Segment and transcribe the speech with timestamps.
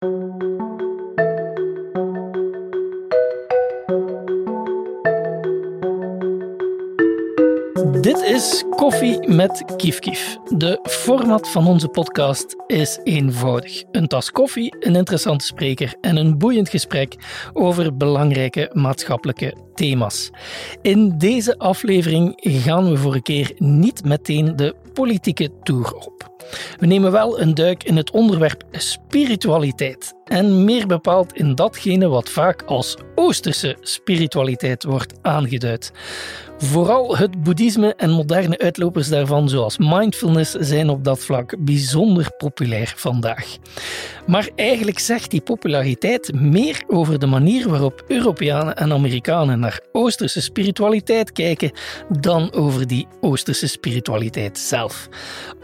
[0.00, 0.12] Dit
[8.20, 10.36] is Koffie met Kief Kief.
[10.48, 13.82] De format van onze podcast is eenvoudig.
[13.92, 17.14] Een tas koffie, een interessante spreker en een boeiend gesprek
[17.52, 20.30] over belangrijke maatschappelijke thema's.
[20.82, 26.29] In deze aflevering gaan we voor een keer niet meteen de politieke tour op.
[26.78, 30.14] We nemen wel een duik in het onderwerp spiritualiteit.
[30.30, 35.92] En meer bepaald in datgene wat vaak als Oosterse spiritualiteit wordt aangeduid.
[36.58, 42.92] Vooral het boeddhisme en moderne uitlopers daarvan, zoals mindfulness, zijn op dat vlak bijzonder populair
[42.96, 43.56] vandaag.
[44.26, 50.40] Maar eigenlijk zegt die populariteit meer over de manier waarop Europeanen en Amerikanen naar Oosterse
[50.40, 51.72] spiritualiteit kijken
[52.20, 55.08] dan over die Oosterse spiritualiteit zelf.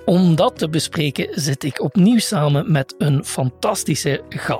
[0.04, 4.55] Om dat te bespreken zit ik opnieuw samen met een fantastische gast.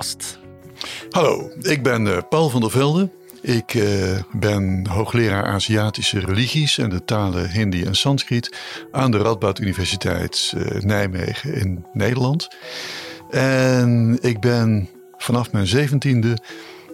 [1.09, 3.09] Hallo, ik ben eh, Paul van der Velde.
[3.41, 8.57] Ik uh, ben hoogleraar Aziatische religies en de talen Hindi en Sanskriet
[8.91, 12.47] aan de Radboud Universiteit uh, Nijmegen in Nederland.
[13.29, 16.37] En ik ben vanaf mijn zeventiende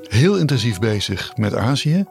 [0.09, 2.05] heel intensief bezig met Azië.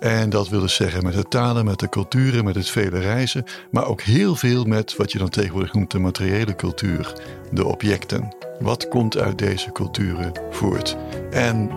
[0.00, 3.44] En dat wil dus zeggen met de talen, met de culturen, met het vele reizen,
[3.70, 7.12] maar ook heel veel met wat je dan tegenwoordig noemt de materiële cultuur,
[7.50, 8.37] de objecten.
[8.58, 10.96] Wat komt uit deze culturen voort?
[11.30, 11.70] En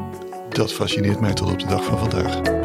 [0.50, 2.61] dat fascineert mij tot op de dag van vandaag.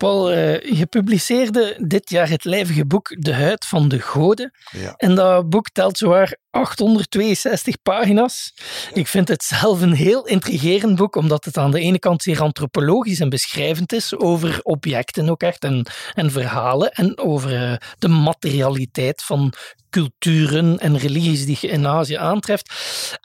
[0.00, 4.52] Paul, uh, je publiceerde dit jaar het lijvige boek De Huid van de Goden.
[4.70, 4.94] Ja.
[4.96, 8.54] En dat boek telt zowaar 862 pagina's.
[8.92, 12.42] Ik vind het zelf een heel intrigerend boek, omdat het aan de ene kant zeer
[12.42, 18.08] antropologisch en beschrijvend is over objecten ook echt en, en verhalen en over uh, de
[18.08, 19.52] materialiteit van
[19.90, 22.74] culturen en religies die je in Azië aantreft.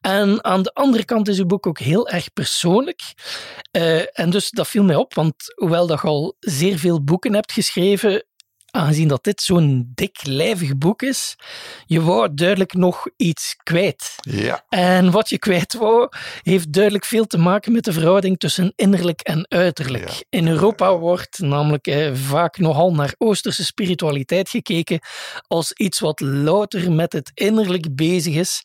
[0.01, 3.01] En aan de andere kant is uw boek ook heel erg persoonlijk.
[3.71, 7.33] Uh, en dus dat viel mij op, want hoewel dat je al zeer veel boeken
[7.33, 8.23] hebt geschreven,
[8.75, 11.35] aangezien dat dit zo'n dik, lijvig boek is,
[11.85, 14.15] je wou duidelijk nog iets kwijt.
[14.21, 14.65] Ja.
[14.69, 16.09] En wat je kwijt wou,
[16.41, 20.09] heeft duidelijk veel te maken met de verhouding tussen innerlijk en uiterlijk.
[20.09, 20.23] Ja.
[20.29, 24.99] In Europa wordt namelijk eh, vaak nogal naar Oosterse spiritualiteit gekeken
[25.47, 28.61] als iets wat louter met het innerlijk bezig is.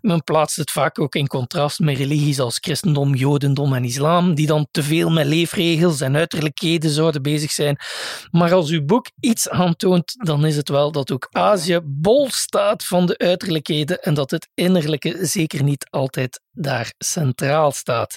[0.00, 4.46] Men plaatst het vaak ook in contrast met religies als christendom, jodendom en islam, die
[4.46, 7.76] dan te veel met leefregels en uiterlijkheden zouden bezig zijn.
[8.30, 12.84] Maar als uw boek iets aantoont, dan is het wel dat ook Azië bol staat
[12.84, 18.16] van de uiterlijkheden en dat het innerlijke zeker niet altijd daar centraal staat.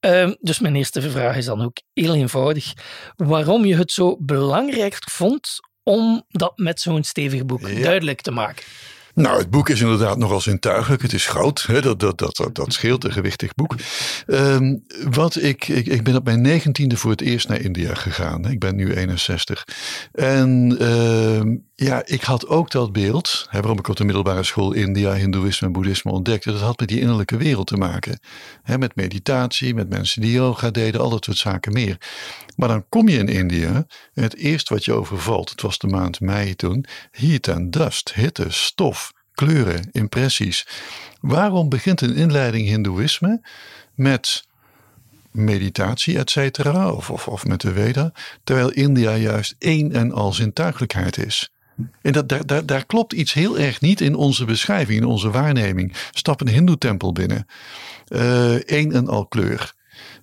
[0.00, 2.72] Uh, dus mijn eerste vraag is dan ook heel eenvoudig.
[3.16, 7.82] Waarom je het zo belangrijk vond om dat met zo'n stevig boek ja.
[7.82, 8.64] duidelijk te maken?
[9.14, 11.02] Nou, het boek is inderdaad nogal zintuigelijk.
[11.02, 11.62] Het is groot.
[11.66, 11.80] Hè?
[11.80, 13.74] Dat, dat, dat, dat, scheelt, een gewichtig boek.
[14.26, 18.50] Um, wat ik, ik, ik ben op mijn negentiende voor het eerst naar India gegaan.
[18.50, 19.66] Ik ben nu 61.
[20.12, 24.72] En uh, ja, ik had ook dat beeld, hè, waarom ik op de middelbare school
[24.72, 26.52] India, Hindoeïsme en Boeddhisme ontdekte.
[26.52, 28.18] Dat had met die innerlijke wereld te maken.
[28.62, 31.98] Hè, met meditatie, met mensen die yoga deden, al dat soort zaken meer.
[32.56, 35.86] Maar dan kom je in India en het eerste wat je overvalt, het was de
[35.86, 39.03] maand mei toen, heat en dust, hitte, stof,
[39.34, 40.66] kleuren, impressies.
[41.20, 43.40] Waarom begint een inleiding Hindoeïsme
[43.94, 44.44] met
[45.30, 48.12] meditatie, et cetera, of, of, of met de Veda,
[48.44, 51.48] terwijl India juist één en al zintuigelijkheid is?
[52.02, 55.30] En dat, daar, daar, daar klopt iets heel erg niet in onze beschrijving, in onze
[55.30, 55.92] waarneming.
[56.10, 57.46] Stap een hindoe-tempel binnen.
[58.08, 59.74] Eén uh, en al kleur.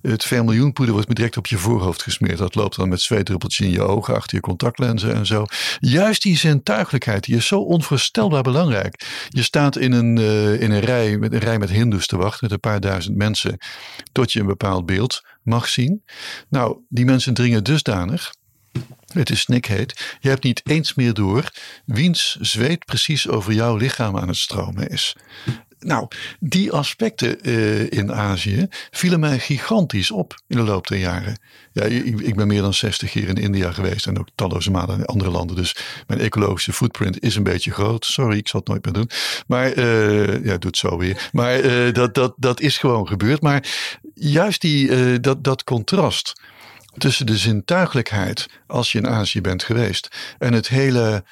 [0.02, 2.38] Het vermiljoenpoeder wordt direct op je voorhoofd gesmeerd.
[2.38, 5.44] Dat loopt dan met zweetdruppeltjes in je ogen, achter je contactlenzen en zo.
[5.78, 9.26] Juist die zintuigelijkheid, die is zo onvoorstelbaar belangrijk.
[9.28, 12.38] Je staat in een, uh, in een, rij, met een rij met hindoes te wachten,
[12.40, 13.58] met een paar duizend mensen,
[14.12, 16.02] tot je een bepaald beeld mag zien.
[16.48, 18.32] Nou, die mensen dringen dusdanig
[19.12, 20.16] het is snikheet.
[20.20, 21.52] Je hebt niet eens meer door
[21.84, 25.16] wiens zweet precies over jouw lichaam aan het stromen is.
[25.84, 26.08] Nou,
[26.40, 31.38] die aspecten uh, in Azië vielen mij gigantisch op in de loop der jaren.
[31.72, 35.04] Ja, ik, ben meer dan 60 keer in India geweest en ook talloze malen in
[35.04, 35.56] andere landen.
[35.56, 35.76] Dus
[36.06, 38.04] mijn ecologische footprint is een beetje groot.
[38.04, 39.10] Sorry, ik zal het nooit meer doen.
[39.46, 41.28] Maar uh, ja, doe zo weer.
[41.32, 43.42] Maar uh, dat, dat, dat is gewoon gebeurd.
[43.42, 43.64] Maar
[44.14, 46.40] juist die, dat, dat contrast
[46.98, 51.24] tussen de zintuigelijkheid als je in Azië bent geweest en het hele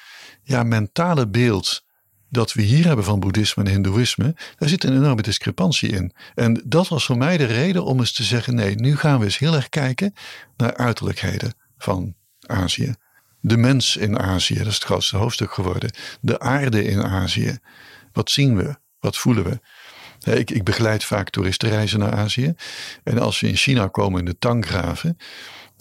[0.43, 1.83] ja, mentale beeld
[2.31, 6.13] dat we hier hebben van boeddhisme en hindoeïsme, daar zit een enorme discrepantie in.
[6.35, 9.25] En dat was voor mij de reden om eens te zeggen: nee, nu gaan we
[9.25, 10.13] eens heel erg kijken
[10.57, 12.93] naar uiterlijkheden van Azië.
[13.39, 15.93] De mens in Azië, dat is het grootste hoofdstuk geworden.
[16.21, 17.57] De aarde in Azië.
[18.13, 18.75] Wat zien we?
[18.99, 19.59] Wat voelen we?
[20.31, 22.53] Ik, ik begeleid vaak toeristenreizen naar Azië.
[23.03, 25.17] En als we in China komen in de Tanggraven,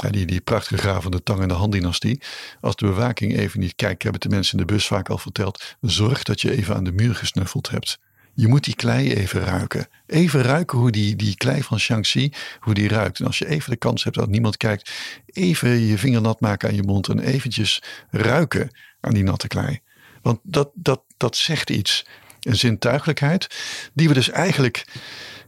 [0.08, 2.23] die, prachtige graven van de Tang en de Han-dynastie.
[2.61, 5.76] Als de bewaking even niet kijkt, hebben de mensen in de bus vaak al verteld.
[5.81, 7.99] Zorg dat je even aan de muur gesnuffeld hebt.
[8.35, 9.88] Je moet die klei even ruiken.
[10.06, 13.20] Even ruiken hoe die, die klei van Shaanxi, hoe die ruikt.
[13.20, 14.91] En als je even de kans hebt dat niemand kijkt,
[15.26, 18.70] even je vinger nat maken aan je mond en eventjes ruiken
[19.00, 19.81] aan die natte klei.
[20.23, 22.06] Want dat, dat, dat zegt iets.
[22.41, 23.47] Een zintuigelijkheid
[23.94, 24.85] die we dus eigenlijk,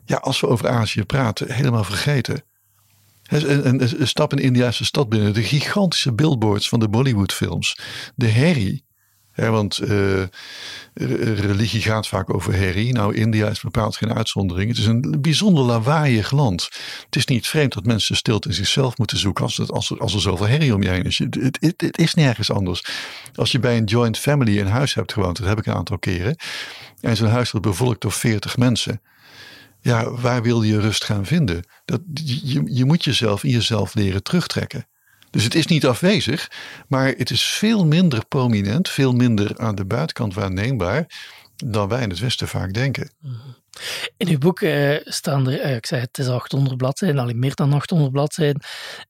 [0.05, 2.45] ja, als we over Azië praten, helemaal vergeten.
[3.33, 5.35] Een, een, een stap in de Indiase stad binnen.
[5.35, 7.79] De gigantische billboards van de Bollywoodfilms.
[8.15, 8.85] De herrie.
[9.35, 10.23] want uh,
[10.95, 12.93] religie gaat vaak over herrie.
[12.93, 14.69] Nou, India is bepaald geen uitzondering.
[14.69, 16.69] Het is een bijzonder lawaaiig land.
[17.05, 20.15] Het is niet vreemd dat mensen stilte in zichzelf moeten zoeken als, als, er, als
[20.15, 21.19] er zoveel herrie om je heen is.
[21.19, 22.85] Het, het, het, is nergens anders.
[23.35, 25.99] Als je bij een joint family in huis hebt gewoond, dat heb ik een aantal
[25.99, 26.37] keren.
[27.01, 29.01] En zo'n huis wordt bevolkt door 40 mensen
[29.83, 31.65] ja, waar wil je rust gaan vinden?
[31.85, 34.87] Dat, je, je moet jezelf in jezelf leren terugtrekken.
[35.31, 36.51] Dus het is niet afwezig,
[36.89, 41.07] maar het is veel minder prominent, veel minder aan de buitenkant waarneembaar
[41.65, 43.13] dan wij in het Westen vaak denken.
[43.19, 43.35] Mhm.
[44.17, 47.55] In uw boek uh, staan er, uh, ik zei het is 800 bladzijden, al meer
[47.55, 48.63] dan 800 bladzijden.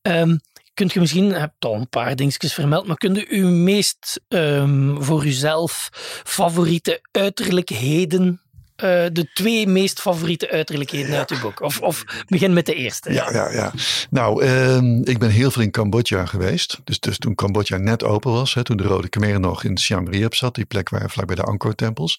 [0.03, 0.41] Um,
[0.75, 5.03] kunt je misschien, hebt al een paar dingetjes vermeld, maar kunt u uw meest um,
[5.03, 5.89] voor uzelf
[6.25, 8.42] favoriete uiterlijkheden
[8.85, 11.61] uh, de twee meest favoriete uiterlijkheden uit uw boek?
[11.61, 13.13] Of, of begin met de eerste.
[13.13, 13.73] Ja, ja, ja.
[14.11, 16.81] Nou, uh, ik ben heel veel in Cambodja geweest.
[16.85, 20.09] Dus, dus toen Cambodja net open was, hè, toen de Rode Khmer nog in Siem
[20.09, 22.19] Reap zat, die plek waar vlak bij de Angkor-tempels.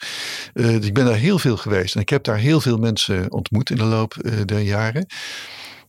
[0.54, 1.96] Uh, dus ik ben daar heel veel geweest.
[1.96, 5.06] En ik heb daar heel veel mensen ontmoet in de loop uh, der jaren.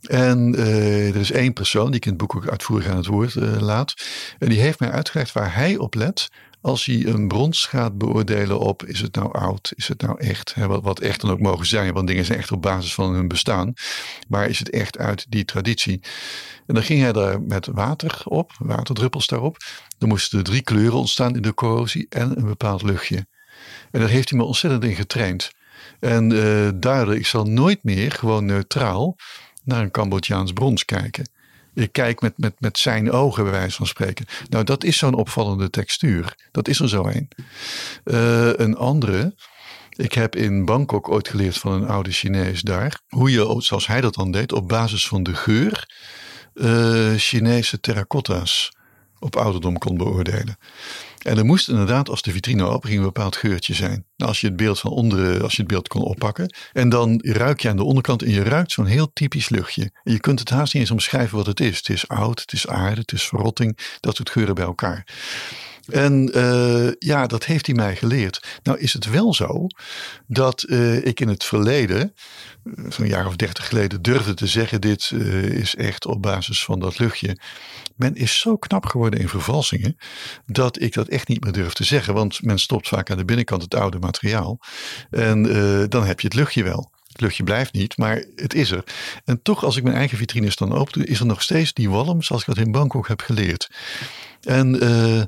[0.05, 3.07] En uh, er is één persoon die ik in het boek ook uitvoerig aan het
[3.07, 3.95] woord uh, laat.
[4.39, 6.29] En die heeft mij uitgelegd waar hij op let
[6.65, 10.55] als hij een brons gaat beoordelen op is het nou oud, is het nou echt,
[10.57, 13.73] wat, echt dan ook mogen zijn, want dingen zijn echt op basis van hun bestaan,
[14.29, 16.01] maar is het echt uit die traditie?
[16.67, 19.57] En dan ging hij daar met water op, waterdruppels daarop.
[19.99, 23.27] Dan moesten drie kleuren ontstaan in de corrosie en een bepaald luchtje.
[23.91, 25.51] En daar heeft hij me ontzettend in getraind.
[26.01, 29.17] En uh, ik zal nooit meer gewoon neutraal
[29.65, 31.29] naar een Cambodjaans brons kijken.
[31.75, 34.27] Ik kijk met, met, met zijn ogen, bij wijze van spreken.
[34.49, 36.35] Nou, dat is zo'n opvallende textuur.
[36.51, 37.29] Dat is er zo een.
[38.05, 39.35] Uh, een andere.
[39.97, 43.01] Ik heb in Bangkok ooit geleerd van een oude Chinees daar.
[43.09, 45.89] Hoe je, zoals hij dat dan deed, op basis van de geur.
[46.55, 48.73] Uh, Chinese terracotta's
[49.19, 50.57] op ouderdom kon beoordelen.
[51.25, 54.07] En er moest inderdaad, als de vitrine open ging, een bepaald geurtje zijn.
[54.17, 56.55] Nou, als je het beeld van onderen, als je het beeld kon oppakken.
[56.73, 59.91] En dan ruik je aan de onderkant en je ruikt zo'n heel typisch luchtje.
[60.03, 61.77] En je kunt het haast niet eens omschrijven wat het is.
[61.77, 63.79] Het is oud, het is aarde, het is verrotting.
[64.01, 65.07] Dat soort geuren bij elkaar.
[65.87, 68.61] En uh, ja, dat heeft hij mij geleerd.
[68.63, 69.67] Nou is het wel zo
[70.27, 72.15] dat uh, ik in het verleden,
[72.65, 75.11] uh, zo'n jaar of dertig geleden, durfde te zeggen: dit
[75.51, 77.39] is echt op basis van dat luchtje.
[77.97, 79.97] Men is zo knap geworden in vervalsingen
[80.47, 82.15] dat ik dat echt niet meer durf te zeggen.
[82.15, 84.61] Want men stopt vaak aan de binnenkant het oude materiaal.
[85.11, 85.43] En
[85.89, 86.93] dan heb je het luchtje wel.
[87.15, 88.85] Het luchtje blijft niet, maar het is er.
[89.25, 91.91] En toch, als ik mijn eigen vitrines dan open doe, is er nog steeds die
[91.91, 93.71] walm zoals ik dat in Bangkok heb geleerd.
[94.41, 95.23] En uh,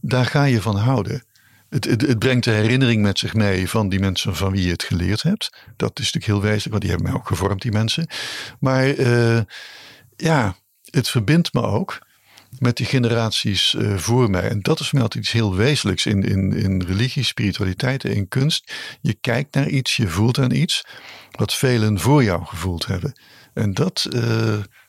[0.00, 1.24] daar ga je van houden.
[1.68, 4.82] Het, het, brengt de herinnering met zich mee van die mensen van wie je het
[4.82, 5.52] geleerd hebt.
[5.76, 8.06] Dat is natuurlijk heel wezenlijk, want die hebben mij ook gevormd, die mensen.
[8.60, 9.40] Maar uh,
[10.16, 10.56] ja,
[10.90, 11.98] het verbindt me ook
[12.58, 14.48] met die generaties uh, voor mij.
[14.48, 18.14] En dat is voor mij altijd iets heel wezenlijks in, in, in religie, spiritualiteit en
[18.14, 18.72] in kunst.
[19.00, 20.84] Je kijkt naar iets, je voelt aan iets
[21.30, 23.12] wat velen voor jou gevoeld hebben.
[23.54, 24.06] En dat,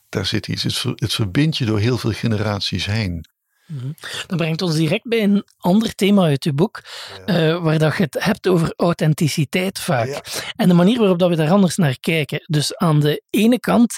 [0.09, 0.63] daar zit iets.
[0.63, 3.25] Het, het verbindt je door heel veel generaties heen.
[3.67, 3.91] Mhm.
[4.27, 6.81] Dat brengt ons direct bij een ander thema uit uw boek,
[7.25, 10.43] uh, waar dat je het hebt over authenticiteit vaak.
[10.55, 12.41] En de manier waarop dat we daar anders naar kijken.
[12.45, 13.97] Dus aan de ene kant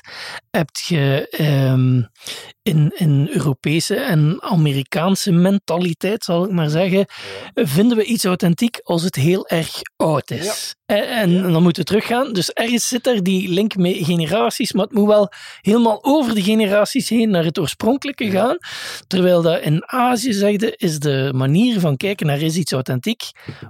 [0.51, 1.35] heb je
[1.71, 2.09] um,
[2.65, 7.05] in, in Europese en Amerikaanse mentaliteit, zal ik maar zeggen,
[7.53, 10.75] vinden we iets authentiek als het heel erg oud is.
[10.85, 12.33] En, en, dan moeten we teruggaan.
[12.33, 15.31] Dus ergens zit er die link met generaties, maar het moet wel
[15.61, 18.57] helemaal over de generaties heen naar het oorspronkelijke gaan.
[19.07, 23.23] Terwijl dat in Azië, zegde, is de manier van kijken naar is iets authentiek,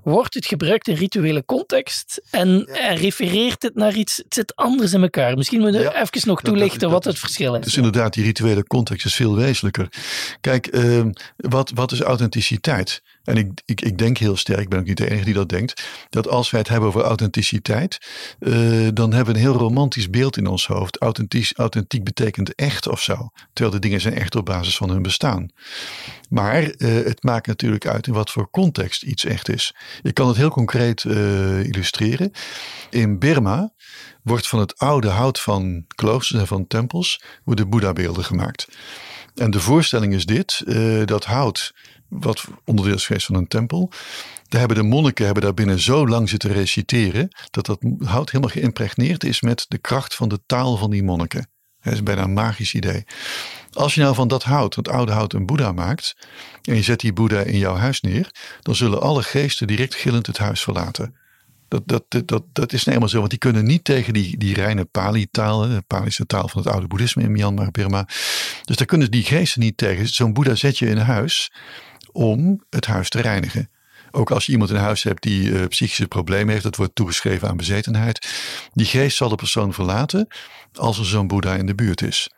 [0.03, 4.93] wordt het gebruikt in rituele context en, en refereert het naar iets, het zit anders
[4.93, 5.37] in elkaar.
[5.37, 7.63] Misschien moeten we even nog toelichten wat het verschil is.
[7.63, 9.89] Dus inderdaad, die rituele context is veel wezenlijker.
[10.41, 13.01] Kijk, uh, wat, wat is authenticiteit?
[13.25, 15.50] En ik, ik, ik denk heel sterk, ik ben ook niet de enige die dat
[15.50, 17.98] denkt, dat als wij het hebben over authenticiteit,
[18.39, 21.01] uh, dan hebben we een heel romantisch beeld in ons hoofd.
[21.01, 23.29] Authentiek, authentiek betekent echt of zo.
[23.53, 25.50] Terwijl de dingen zijn echt op basis van hun bestaan.
[26.29, 29.75] Maar uh, het maakt natuurlijk uit in wat voor context iets echt is.
[30.01, 32.32] Ik kan het heel concreet uh, illustreren.
[32.89, 33.74] In Burma
[34.24, 38.67] wordt van het oude hout van kloosters en van tempels worden Boeddha-beelden gemaakt.
[39.36, 40.63] En de voorstelling is dit:
[41.05, 41.74] dat hout
[42.07, 43.91] wat onderdeel is geweest van een tempel.
[44.47, 47.35] Daar hebben de monniken hebben daar binnen zo lang zitten reciteren.
[47.51, 51.47] dat dat hout helemaal geïmpregneerd is met de kracht van de taal van die monniken.
[51.81, 53.03] Dat is bijna een magisch idee.
[53.71, 56.15] Als je nou van dat hout, dat oude hout, een Boeddha maakt.
[56.62, 58.31] en je zet die Boeddha in jouw huis neer.
[58.62, 61.15] dan zullen alle geesten direct gillend het huis verlaten.
[61.67, 64.53] Dat, dat, dat, dat, is nou eenmaal zo, want die kunnen niet tegen die, die
[64.53, 68.07] reine Pali-taal, de Palische taal van het oude boeddhisme in Myanmar, Burma.
[68.63, 70.07] Dus daar kunnen die geesten niet tegen.
[70.07, 71.51] Zo'n Boeddha zet je in huis
[72.15, 73.69] om het huis te reinigen.
[74.12, 77.48] Ook als je iemand in huis hebt die uh, psychische problemen heeft, dat wordt toegeschreven
[77.48, 78.27] aan bezetenheid.
[78.74, 80.27] Die geest zal de persoon verlaten
[80.74, 82.29] als er zo'n Boeddha in de buurt is.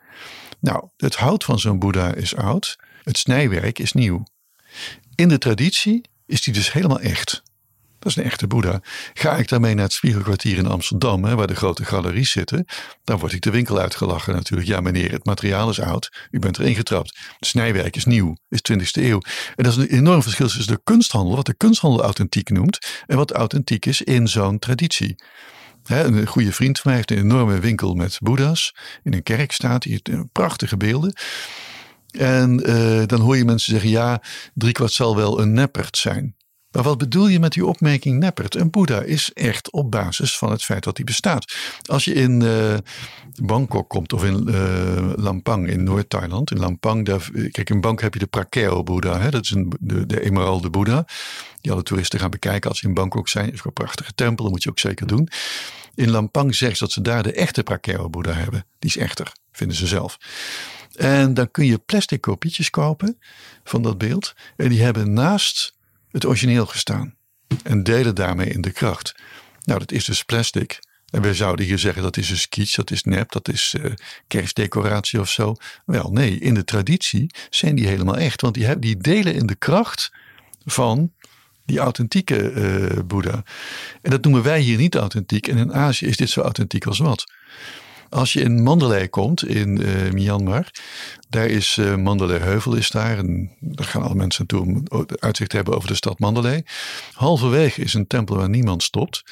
[0.60, 4.24] Nou, het hout van zo'n Boeddha is oud, het snijwerk is nieuw.
[5.14, 7.42] In de traditie is die dus helemaal echt.
[7.98, 8.80] Dat is een echte Boeddha.
[9.14, 12.64] Ga ik daarmee naar het Spiegelkwartier in Amsterdam, hè, waar de grote galeries zitten,
[13.04, 14.68] dan word ik de winkel uitgelachen natuurlijk.
[14.68, 16.26] Ja, meneer, het materiaal is oud.
[16.30, 17.18] U bent erin getrapt.
[17.38, 19.20] Het snijwerk is nieuw, is 20e eeuw.
[19.56, 23.16] En dat is een enorm verschil tussen de kunsthandel, wat de kunsthandel authentiek noemt, en
[23.16, 25.14] wat authentiek is in zo'n traditie.
[25.84, 28.74] een goede vriend van mij heeft een enorme winkel met Boeddha's.
[29.02, 30.00] In een kerk staat hij,
[30.32, 31.12] prachtige beelden.
[32.10, 34.22] En uh, dan hoor je mensen zeggen: ja,
[34.54, 36.36] driekwart zal wel een neppert zijn.
[36.70, 38.54] Maar wat bedoel je met die opmerking neppert?
[38.54, 41.54] Een Boeddha is echt op basis van het feit dat hij bestaat.
[41.82, 42.74] Als je in uh,
[43.42, 46.50] Bangkok komt of in uh, Lampang in Noord-Thailand.
[46.50, 49.30] In Lampang, daar, kijk in Bangkok heb je de Prakeo Boeddha.
[49.30, 51.06] Dat is een, de, de emeralde Boeddha.
[51.60, 53.52] Die alle toeristen gaan bekijken als ze in Bangkok zijn.
[53.52, 55.28] is een prachtige tempel, dat moet je ook zeker doen.
[55.94, 58.66] In Lampang zegt ze dat ze daar de echte Prakeo Boeddha hebben.
[58.78, 60.18] Die is echter, vinden ze zelf.
[60.94, 63.18] En dan kun je plastic kopietjes kopen
[63.64, 64.34] van dat beeld.
[64.56, 65.76] En die hebben naast
[66.10, 67.14] het origineel gestaan.
[67.62, 69.14] En delen daarmee in de kracht.
[69.64, 70.78] Nou, dat is dus plastic.
[71.10, 73.92] En we zouden hier zeggen dat is een kitsch, dat is nep, dat is uh,
[74.26, 75.54] kerstdecoratie of zo.
[75.84, 78.40] Wel, nee, in de traditie zijn die helemaal echt.
[78.40, 80.12] Want die, die delen in de kracht
[80.64, 81.12] van
[81.64, 83.42] die authentieke uh, Boeddha.
[84.02, 85.48] En dat noemen wij hier niet authentiek.
[85.48, 87.32] En in Azië is dit zo authentiek als wat.
[88.08, 90.70] Als je in Mandalay komt, in uh, Myanmar,
[91.28, 93.18] daar is uh, Mandalay Heuvel is daar.
[93.18, 96.64] En daar gaan alle mensen naartoe om uitzicht te hebben over de stad Mandalay.
[97.12, 99.22] Halverwege is een tempel waar niemand stopt.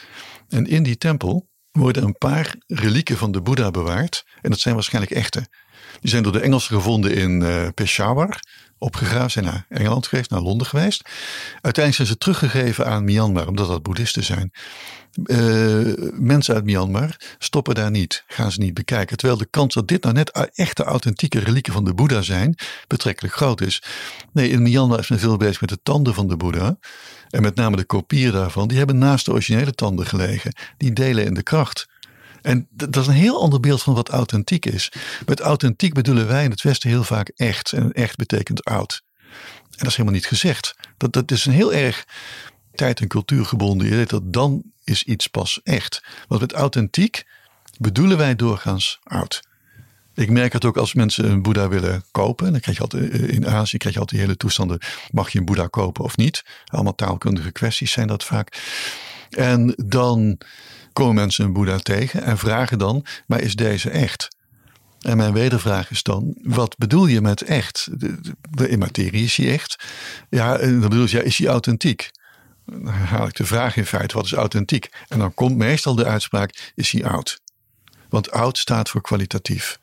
[0.49, 4.25] En in die tempel worden een paar relieken van de Boeddha bewaard.
[4.43, 5.47] En dat zijn waarschijnlijk echte.
[6.00, 8.41] Die zijn door de Engelsen gevonden in uh, Peshawar
[8.79, 11.03] opgegraven, zijn naar Engeland geweest, naar Londen geweest.
[11.53, 14.53] Uiteindelijk zijn ze teruggegeven aan Myanmar, omdat dat boeddhisten zijn.
[15.25, 19.16] Uh, mensen uit Myanmar stoppen daar niet, gaan ze niet bekijken.
[19.16, 22.54] Terwijl de kans dat dit nou net echte authentieke relieken van de Boeddha zijn,
[22.87, 23.82] betrekkelijk groot is.
[24.32, 26.78] Nee, in Myanmar is men veel bezig met de tanden van de Boeddha.
[27.30, 30.52] En met name de kopieën daarvan, die hebben naast de originele tanden gelegen.
[30.76, 31.87] Die delen in de kracht.
[32.42, 34.92] En dat is een heel ander beeld van wat authentiek is.
[35.26, 37.73] Met authentiek bedoelen wij in het Westen heel vaak echt.
[37.73, 39.02] En echt betekent oud.
[39.61, 40.75] En dat is helemaal niet gezegd.
[40.96, 42.04] Dat, dat is een heel erg
[42.76, 44.06] tijd- en cultuurgebonden idee.
[44.06, 46.02] Dat dan is iets pas echt.
[46.28, 47.25] Want met authentiek
[47.78, 49.42] bedoelen wij doorgaans oud.
[50.14, 52.52] Ik merk het ook als mensen een Boeddha willen kopen.
[52.52, 54.78] Dan krijg je altijd, eh, in Azië krijg je altijd die hele toestanden.
[55.11, 56.45] Mag je een Boeddha kopen of niet?
[56.66, 58.62] Allemaal taalkundige kwesties zijn dat vaak.
[59.30, 60.38] En dan
[60.92, 64.28] komen mensen een Boeddha tegen en vragen dan, maar is deze echt?
[65.00, 67.88] En mijn wedervraag is dan, wat bedoel je met echt?
[68.00, 69.85] De, de, in materie is hij echt.
[70.30, 72.11] Ja, dan bedoel je, ja, is hij authentiek?
[72.66, 74.88] Dan haal ik de vraag in feite, wat is authentiek?
[75.08, 77.40] En dan komt meestal de uitspraak, is hij oud?
[78.08, 79.78] Want oud staat voor kwalitatief.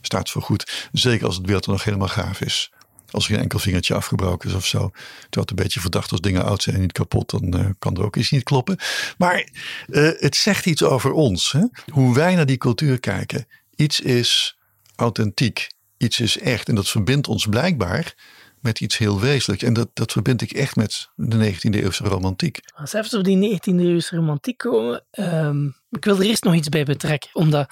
[0.00, 0.88] Staat voor goed.
[0.92, 2.72] Zeker als het beeld er nog helemaal gaaf is.
[3.10, 4.78] Als er geen enkel vingertje afgebroken is of zo.
[4.88, 7.96] Terwijl het een beetje verdacht als dingen oud zijn en niet kapot, dan uh, kan
[7.96, 8.78] er ook iets niet kloppen.
[9.18, 9.48] Maar
[9.88, 11.52] uh, het zegt iets over ons.
[11.52, 11.64] Hè?
[11.92, 13.46] Hoe wij naar die cultuur kijken.
[13.76, 14.58] Iets is
[14.96, 15.68] authentiek.
[15.96, 16.68] Iets is echt.
[16.68, 18.14] En dat verbindt ons blijkbaar
[18.60, 19.64] met iets heel wezenlijks.
[19.64, 22.60] En dat, dat verbind ik echt met de 19e eeuwse romantiek.
[22.74, 26.54] Als we even op die 19e eeuwse romantiek komen, um, ik wil er eerst nog
[26.54, 27.30] iets bij betrekken.
[27.32, 27.70] Omdat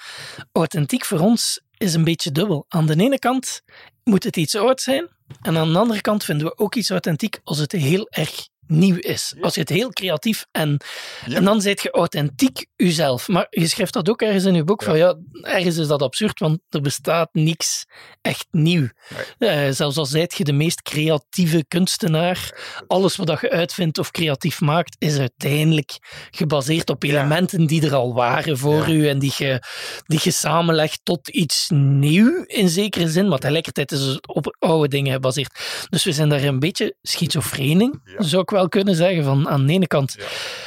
[0.52, 2.64] authentiek voor ons is een beetje dubbel.
[2.68, 3.62] Aan de ene kant
[4.04, 5.08] moet het iets oud zijn.
[5.42, 8.96] En aan de andere kant vinden we ook iets authentiek als het heel erg nieuw
[8.96, 9.34] is.
[9.40, 10.80] Als je het heel creatief en,
[11.24, 13.28] en dan zit je authentiek jezelf.
[13.28, 16.38] Maar je schrijft dat ook ergens in je boek van ja, ergens is dat absurd,
[16.38, 17.86] want er bestaat niks
[18.20, 18.88] echt nieuw.
[19.38, 24.60] Uh, zelfs al zijt je de meest creatieve kunstenaar, alles wat je uitvindt of creatief
[24.60, 25.98] maakt, is uiteindelijk
[26.30, 29.62] gebaseerd op elementen die er al waren voor u en die je,
[30.06, 34.88] die je samenlegt tot iets nieuw in zekere zin, maar tegelijkertijd is het op oude
[34.88, 35.86] dingen gebaseerd.
[35.88, 39.24] Dus we zijn daar een beetje schizofreen zou ik wel kunnen zeggen.
[39.24, 40.24] Van aan de ene kant ja.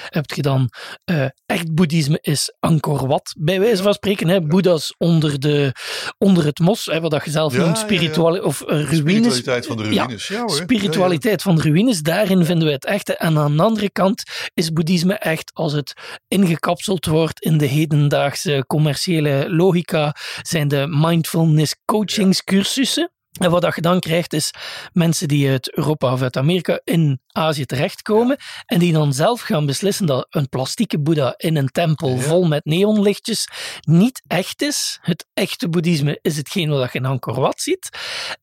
[0.10, 0.69] heb je dan
[1.12, 4.27] uh, echt boeddhisme is Angkor Wat, bij wijze van spreken.
[4.27, 5.74] Hè, Boeddha's onder, de,
[6.17, 8.98] onder het mos, hè, wat je zelf noemt, spiritual, of uh, ruïnes.
[8.98, 10.27] Spiritualiteit van de ruïnes.
[10.27, 13.15] Ja, spiritualiteit van de ruïnes, daarin vinden we het echte.
[13.15, 15.93] En aan de andere kant is boeddhisme echt als het
[16.27, 23.12] ingekapseld wordt in de hedendaagse commerciële logica, zijn de mindfulness coachingscursussen.
[23.39, 24.51] En wat je dan krijgt is
[24.93, 29.65] mensen die uit Europa of uit Amerika in Azië terechtkomen en die dan zelf gaan
[29.65, 33.48] beslissen dat een plastieke boeddha in een tempel vol met neonlichtjes
[33.81, 35.00] niet echt is.
[35.01, 37.89] Het echte boeddhisme is hetgeen wat je in Angkor Wat ziet,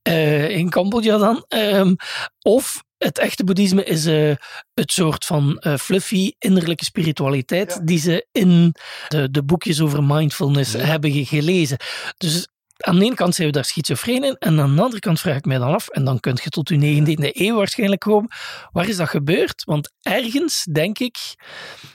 [0.09, 1.45] uh, in Cambodja dan.
[1.49, 1.97] Um,
[2.43, 4.35] of het echte boeddhisme is uh,
[4.75, 8.75] het soort van uh, fluffy innerlijke spiritualiteit die ze in
[9.09, 11.77] de, de boekjes over mindfulness hebben gelezen.
[12.17, 15.21] Dus aan de ene kant zijn we daar schizofreen in, en aan de andere kant
[15.21, 18.31] vraag ik mij dan af, en dan kun je tot je 19e eeuw waarschijnlijk komen,
[18.73, 19.65] waar is dat gebeurd?
[19.65, 21.17] Want ergens, denk ik,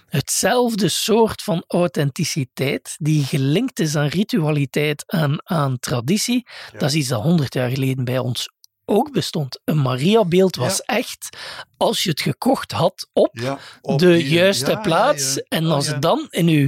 [0.06, 7.08] hetzelfde soort van authenticiteit, die gelinkt is aan ritualiteit en aan traditie, dat is iets
[7.08, 8.50] dat 100 jaar geleden bij ons
[8.86, 9.60] ook bestond.
[9.64, 11.38] Een Mariabeeld was echt,
[11.78, 16.68] als je het gekocht had op, de juiste plaats, en als het dan in uw,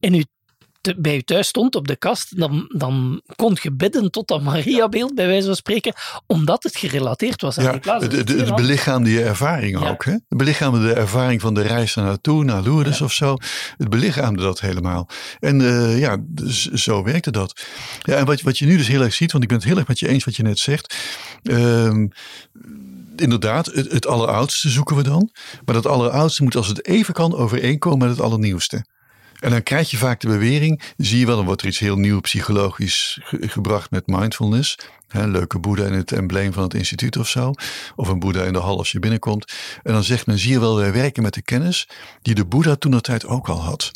[0.00, 0.24] in uw
[0.96, 5.14] bij je thuis stond op de kast, dan, dan kon je bidden tot dat Mariabeeld,
[5.14, 5.92] bij wijze van spreken,
[6.26, 8.04] omdat het gerelateerd was aan die plaats.
[8.04, 10.04] Het, het, het belichaamde je ervaring ook.
[10.04, 10.12] Hè?
[10.12, 13.36] Het belichaamde de ervaring van de reis naar naartoe, naar Lourdes of zo.
[13.76, 15.08] Het belichaamde dat helemaal.
[15.40, 17.62] En uh, ja, dus zo werkte dat.
[18.02, 19.76] Ja, en wat, wat je nu dus heel erg ziet, want ik ben het heel
[19.76, 20.96] erg met je eens wat je net zegt.
[21.42, 22.06] Uh,
[23.16, 25.30] inderdaad, het, het alleroudste zoeken we dan.
[25.64, 28.84] Maar dat alleroudste moet als het even kan overeenkomen met het allernieuwste.
[29.44, 31.96] En dan krijg je vaak de bewering, zie je wel, dan wordt er iets heel
[31.96, 34.78] nieuw psychologisch gebracht met mindfulness.
[35.08, 37.52] Een leuke boeddha in het embleem van het instituut of zo.
[37.96, 39.52] Of een boeddha in de hal als je binnenkomt.
[39.82, 41.88] En dan zegt men, zie je wel, wij werken met de kennis
[42.22, 43.92] die de boeddha toen tijd ook al had.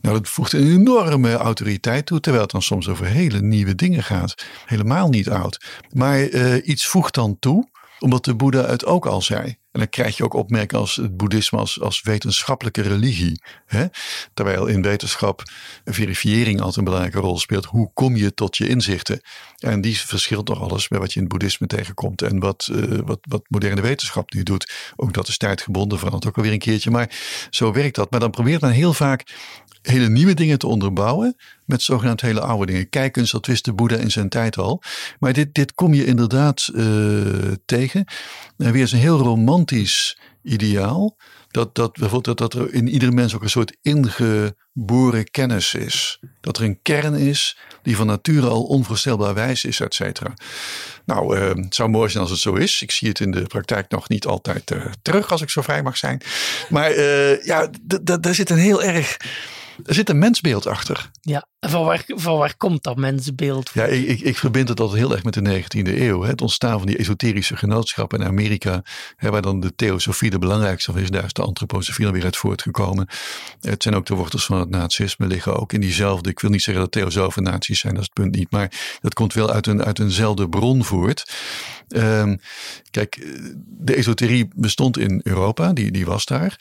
[0.00, 4.02] Nou, dat voegt een enorme autoriteit toe, terwijl het dan soms over hele nieuwe dingen
[4.02, 4.34] gaat.
[4.66, 5.64] Helemaal niet oud.
[5.92, 7.68] Maar uh, iets voegt dan toe
[8.00, 9.58] omdat de Boeddha het ook al zei.
[9.72, 13.42] En dan krijg je ook opmerkingen als het boeddhisme als, als wetenschappelijke religie.
[13.66, 13.86] Hè?
[14.34, 15.42] Terwijl in wetenschap
[15.84, 17.64] verifiëring altijd een belangrijke rol speelt.
[17.64, 19.20] Hoe kom je tot je inzichten?
[19.58, 22.22] En die verschilt nog alles met wat je in het boeddhisme tegenkomt.
[22.22, 24.72] En wat, uh, wat, wat moderne wetenschap nu doet.
[24.96, 26.90] Ook dat is tijdgebonden, verandert ook alweer een keertje.
[26.90, 27.10] Maar
[27.50, 28.10] zo werkt dat.
[28.10, 29.24] Maar dan probeert men heel vaak
[29.82, 32.88] hele nieuwe dingen te onderbouwen met zogenaamd hele oude dingen.
[32.88, 34.82] Kijkens, dat wist de Boeddha in zijn tijd al.
[35.18, 36.82] Maar dit, dit kom je inderdaad uh,
[37.64, 38.04] tegen.
[38.56, 41.16] En weer eens een heel romantisch ideaal.
[41.50, 46.20] Dat, dat, bijvoorbeeld dat, dat er in iedere mens ook een soort ingeboren kennis is.
[46.40, 50.34] Dat er een kern is die van nature al onvoorstelbaar wijs is, et cetera.
[51.04, 52.82] Nou, uh, het zou mooi zijn als het zo is.
[52.82, 55.82] Ik zie het in de praktijk nog niet altijd uh, terug, als ik zo vrij
[55.82, 56.22] mag zijn.
[56.68, 57.00] Maar
[57.44, 57.70] ja,
[58.20, 59.16] daar zit een heel erg
[59.84, 61.10] er zit een mensbeeld achter.
[61.20, 63.70] Ja, van waar, van waar komt dat mensbeeld?
[63.74, 66.22] Ja, ik, ik, ik verbind het altijd heel erg met de 19e eeuw.
[66.22, 68.82] Het ontstaan van die esoterische genootschappen in Amerika,
[69.16, 71.10] hè, waar dan de theosofie de belangrijkste is.
[71.10, 73.08] Daar is de antroposofie dan weer uit voortgekomen.
[73.60, 76.30] Het zijn ook de wortels van het nazisme, liggen ook in diezelfde.
[76.30, 78.50] Ik wil niet zeggen dat theosofen nazi's zijn, dat is het punt niet.
[78.50, 81.32] Maar dat komt wel uit, een, uit eenzelfde bron voort.
[81.88, 82.40] Um,
[82.90, 83.26] kijk,
[83.66, 86.56] de esoterie bestond in Europa, die, die was daar.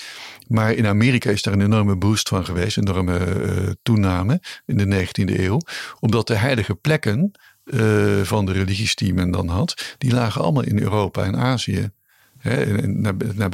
[0.48, 4.78] Maar in Amerika is daar een enorme boost van geweest, een enorme uh, toename in
[4.78, 5.60] de 19e eeuw.
[6.00, 7.32] Omdat de heilige plekken
[7.66, 11.92] uh, van de religies die men dan had, die lagen allemaal in Europa en Azië.
[12.38, 12.64] Hè,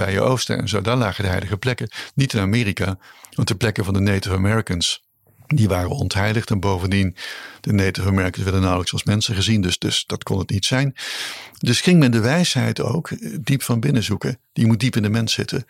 [0.09, 1.89] je oosten en zo, daar lagen de heilige plekken.
[2.15, 2.97] Niet in Amerika,
[3.31, 5.03] want de plekken van de Native Americans
[5.47, 6.49] die waren ontheiligd.
[6.49, 7.15] En bovendien,
[7.61, 9.61] de Native Americans werden nauwelijks als mensen gezien.
[9.61, 10.95] Dus, dus dat kon het niet zijn.
[11.59, 13.09] Dus ging men de wijsheid ook
[13.45, 14.39] diep van binnen zoeken.
[14.55, 15.65] Die moet diep in de mens zitten.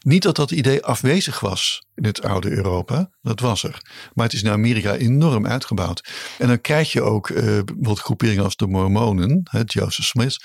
[0.00, 3.10] Niet dat dat idee afwezig was in het oude Europa.
[3.22, 3.82] Dat was er.
[4.14, 6.08] Maar het is in Amerika enorm uitgebouwd.
[6.38, 9.40] En dan krijg je ook uh, bijvoorbeeld groeperingen als de Mormonen.
[9.50, 10.44] Hè, Joseph Smith.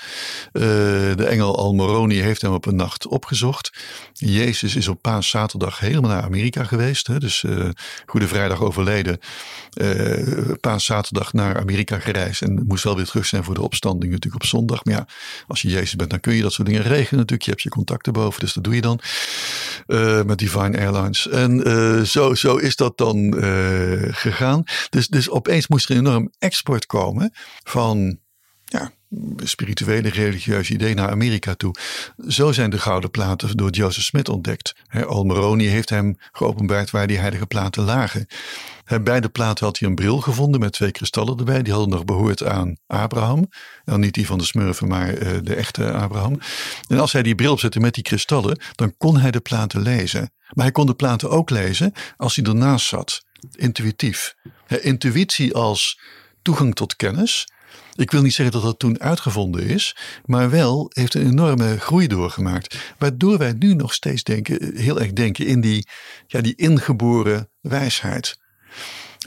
[0.53, 0.61] Uh,
[1.15, 3.77] de engel Al Moroni heeft hem op een nacht opgezocht.
[4.13, 7.07] Jezus is op paaszaterdag helemaal naar Amerika geweest.
[7.07, 7.69] Hè, dus uh,
[8.05, 9.19] Goede Vrijdag overleden.
[10.59, 12.41] paaszaterdag naar Amerika gereisd.
[12.41, 14.85] En moest wel weer terug zijn voor de opstanding natuurlijk op zondag.
[14.85, 15.07] Maar ja,
[15.47, 17.43] als je Jezus bent, dan kun je dat soort dingen regelen natuurlijk.
[17.43, 18.99] Je hebt je contacten dus dat doe je dan
[20.25, 21.27] met Divine Airlines.
[21.29, 21.61] En
[22.07, 23.33] zo, zo is dat dan
[24.11, 24.63] gegaan.
[24.89, 28.19] Dus, dus opeens moest er een enorm export komen van
[28.65, 28.91] ja,
[29.43, 31.75] spirituele, religieuze idee naar Amerika toe.
[32.27, 34.75] Zo zijn de gouden platen door Joseph Smith ontdekt.
[35.07, 38.27] Almeroni heeft hem geopenbaard waar die heilige platen lagen.
[39.03, 41.63] Bij de platen had hij een bril gevonden met twee kristallen erbij.
[41.63, 43.49] Die hadden nog behoord aan Abraham.
[43.85, 46.39] Niet die van de smurfen, maar uh, de echte Abraham.
[46.87, 50.33] En als hij die bril opzette met die kristallen, dan kon hij de platen lezen.
[50.53, 53.25] Maar hij kon de platen ook lezen als hij ernaast zat.
[53.51, 54.35] Intuïtief.
[54.67, 55.99] intuïtie als
[56.41, 57.45] toegang tot kennis
[57.95, 62.07] ik wil niet zeggen dat dat toen uitgevonden is, maar wel heeft een enorme groei
[62.07, 62.93] doorgemaakt.
[62.97, 65.87] Waardoor wij nu nog steeds denken, heel erg denken in die,
[66.27, 68.37] ja, die ingeboren wijsheid.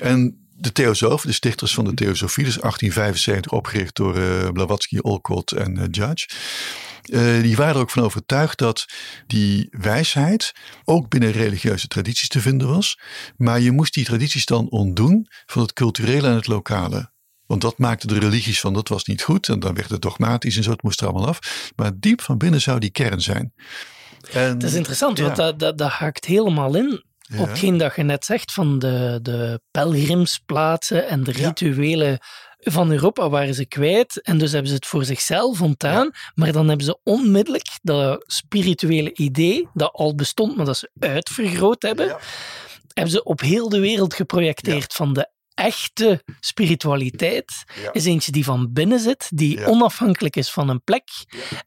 [0.00, 5.52] En de theosofen, de stichters van de theosofie, dus 1875 opgericht door uh, Blavatsky, Olcott
[5.52, 6.28] en uh, Judge.
[7.06, 8.86] Uh, die waren er ook van overtuigd dat
[9.26, 10.52] die wijsheid
[10.84, 12.98] ook binnen religieuze tradities te vinden was.
[13.36, 17.10] Maar je moest die tradities dan ontdoen van het culturele en het lokale.
[17.46, 19.48] Want dat maakte de religies van dat was niet goed.
[19.48, 21.70] En dan werd het dogmatisch en zo, het moest er allemaal af.
[21.76, 23.52] Maar diep van binnen zou die kern zijn.
[24.32, 27.40] En, dat is interessant, want dat, dat, dat haakt helemaal in ja.
[27.40, 32.18] op hetgeen dat je net zegt van de, de pelgrimsplaatsen en de rituelen
[32.58, 34.22] van Europa waren ze kwijt.
[34.22, 36.10] En dus hebben ze het voor zichzelf ontdaan.
[36.34, 41.82] Maar dan hebben ze onmiddellijk dat spirituele idee, dat al bestond, maar dat ze uitvergroot
[41.82, 42.16] hebben,
[42.92, 44.92] hebben ze op heel de wereld geprojecteerd.
[44.92, 50.82] Van de echte spiritualiteit is eentje die van binnen zit, die onafhankelijk is van een
[50.84, 51.08] plek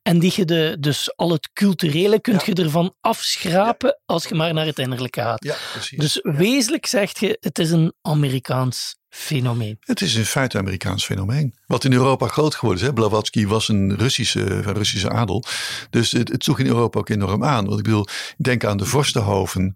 [0.02, 4.54] en die je de, dus al het culturele kunt je ervan afschrapen als je maar
[4.54, 5.56] naar het innerlijke gaat.
[5.96, 9.78] Dus wezenlijk zegt je, het is een Amerikaans fenomeen.
[9.80, 11.56] Het is in feite een Amerikaans fenomeen.
[11.66, 12.88] Wat in Europa groot geworden is.
[12.88, 12.94] Hè?
[12.94, 15.44] Blavatsky was een Russische, van Russische adel.
[15.90, 17.66] Dus het, het in Europa ook enorm aan.
[17.66, 18.06] Want ik bedoel,
[18.38, 19.76] denk aan de vorstenhoven.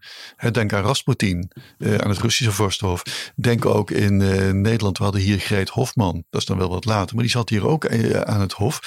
[0.52, 3.04] Denk aan Rasputin, eh, aan het Russische vorstenhof.
[3.36, 6.24] Denk ook in eh, Nederland, we hadden hier Greet Hofman.
[6.30, 7.16] Dat is dan wel wat later.
[7.16, 8.80] Maar die zat hier ook eh, aan het hof.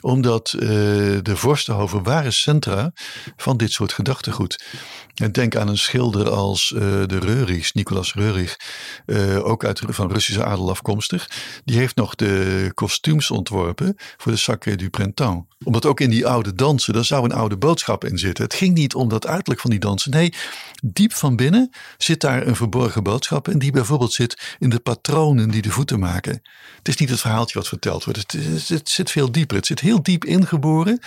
[0.00, 2.92] Omdat de vorstenhoven waren centra
[3.36, 4.64] van dit soort gedachtegoed.
[5.14, 8.56] En denk aan een schilder als de Reurichs, Nicolas Reurig,
[9.42, 11.30] ook uit, van Russische adel afkomstig.
[11.64, 15.48] Die heeft nog de kostuums ontworpen voor de Sacré du Printemps.
[15.64, 18.44] Omdat ook in die oude dansen, daar zou een oude boodschap in zitten.
[18.44, 20.10] Het ging niet om dat uiterlijk van die dansen.
[20.10, 20.34] Nee,
[20.82, 23.48] diep van binnen zit daar een verborgen boodschap.
[23.48, 26.42] En die bijvoorbeeld zit in de patronen die de voeten maken.
[26.78, 28.18] Het is niet het verhaaltje wat verteld wordt.
[28.18, 29.56] Het, het zit veel dieper.
[29.56, 31.00] Het zit heel diep ingeboren.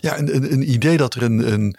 [0.00, 1.76] Ja, een, een, idee dat er een, een,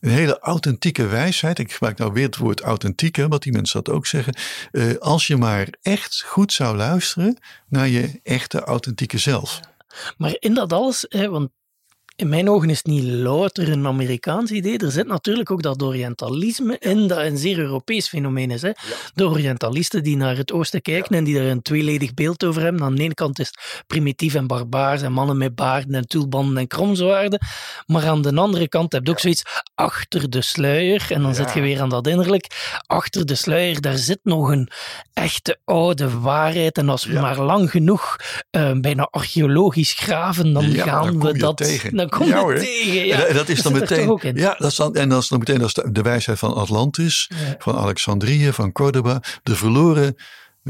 [0.00, 3.94] een, hele authentieke wijsheid, ik gebruik nou weer het woord authentieke, wat die mensen dat
[3.94, 4.36] ook zeggen.
[4.72, 9.60] Uh, als je maar echt goed zou luisteren naar je echte authentieke zelf.
[10.16, 11.50] Maar in dat alles, hè, want
[12.18, 14.78] in mijn ogen is het niet louter een Amerikaans idee.
[14.78, 18.62] Er zit natuurlijk ook dat Orientalisme in, dat een zeer Europees fenomeen is.
[18.62, 18.70] Hè?
[19.14, 22.82] De Orientalisten die naar het oosten kijken en die er een tweeledig beeld over hebben.
[22.82, 26.56] Aan de ene kant is het primitief en barbaars en mannen met baarden en tulbanden
[26.56, 27.40] en kromzwaarden.
[27.86, 29.42] Maar aan de andere kant heb je ook zoiets
[29.74, 31.06] achter de sluier.
[31.08, 32.46] En dan zit je weer aan dat innerlijk.
[32.86, 34.68] Achter de sluier, daar zit nog een
[35.12, 36.78] echte oude waarheid.
[36.78, 38.16] En als we maar lang genoeg
[38.50, 41.56] uh, bijna archeologisch graven, dan gaan we dat...
[41.56, 42.54] Tegen kom ja, hoor.
[42.54, 43.06] tegen.
[43.06, 43.24] Ja.
[43.24, 44.18] En dat is dan meteen.
[44.34, 47.76] Ja, dat is dan, en dan is dan meteen dat de wijsheid van Atlantis, van
[47.76, 49.22] Alexandrië, van Cordoba.
[49.42, 50.16] De verloren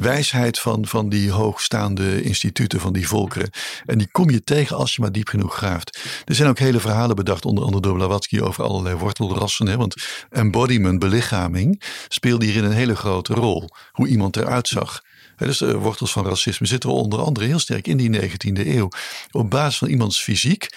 [0.01, 3.51] wijsheid van, van die hoogstaande instituten van die volkeren.
[3.85, 5.98] En die kom je tegen als je maar diep genoeg graaft.
[6.24, 9.66] Er zijn ook hele verhalen bedacht, onder andere door Blavatsky, over allerlei wortelrassen.
[9.66, 9.77] Hè?
[9.77, 9.94] Want
[10.31, 13.68] embodiment, belichaming, speelde hierin een hele grote rol.
[13.92, 15.03] Hoe iemand eruit zag.
[15.37, 18.88] Dus de wortels van racisme zitten onder andere heel sterk in die 19e eeuw.
[19.31, 20.68] Op basis van iemands fysiek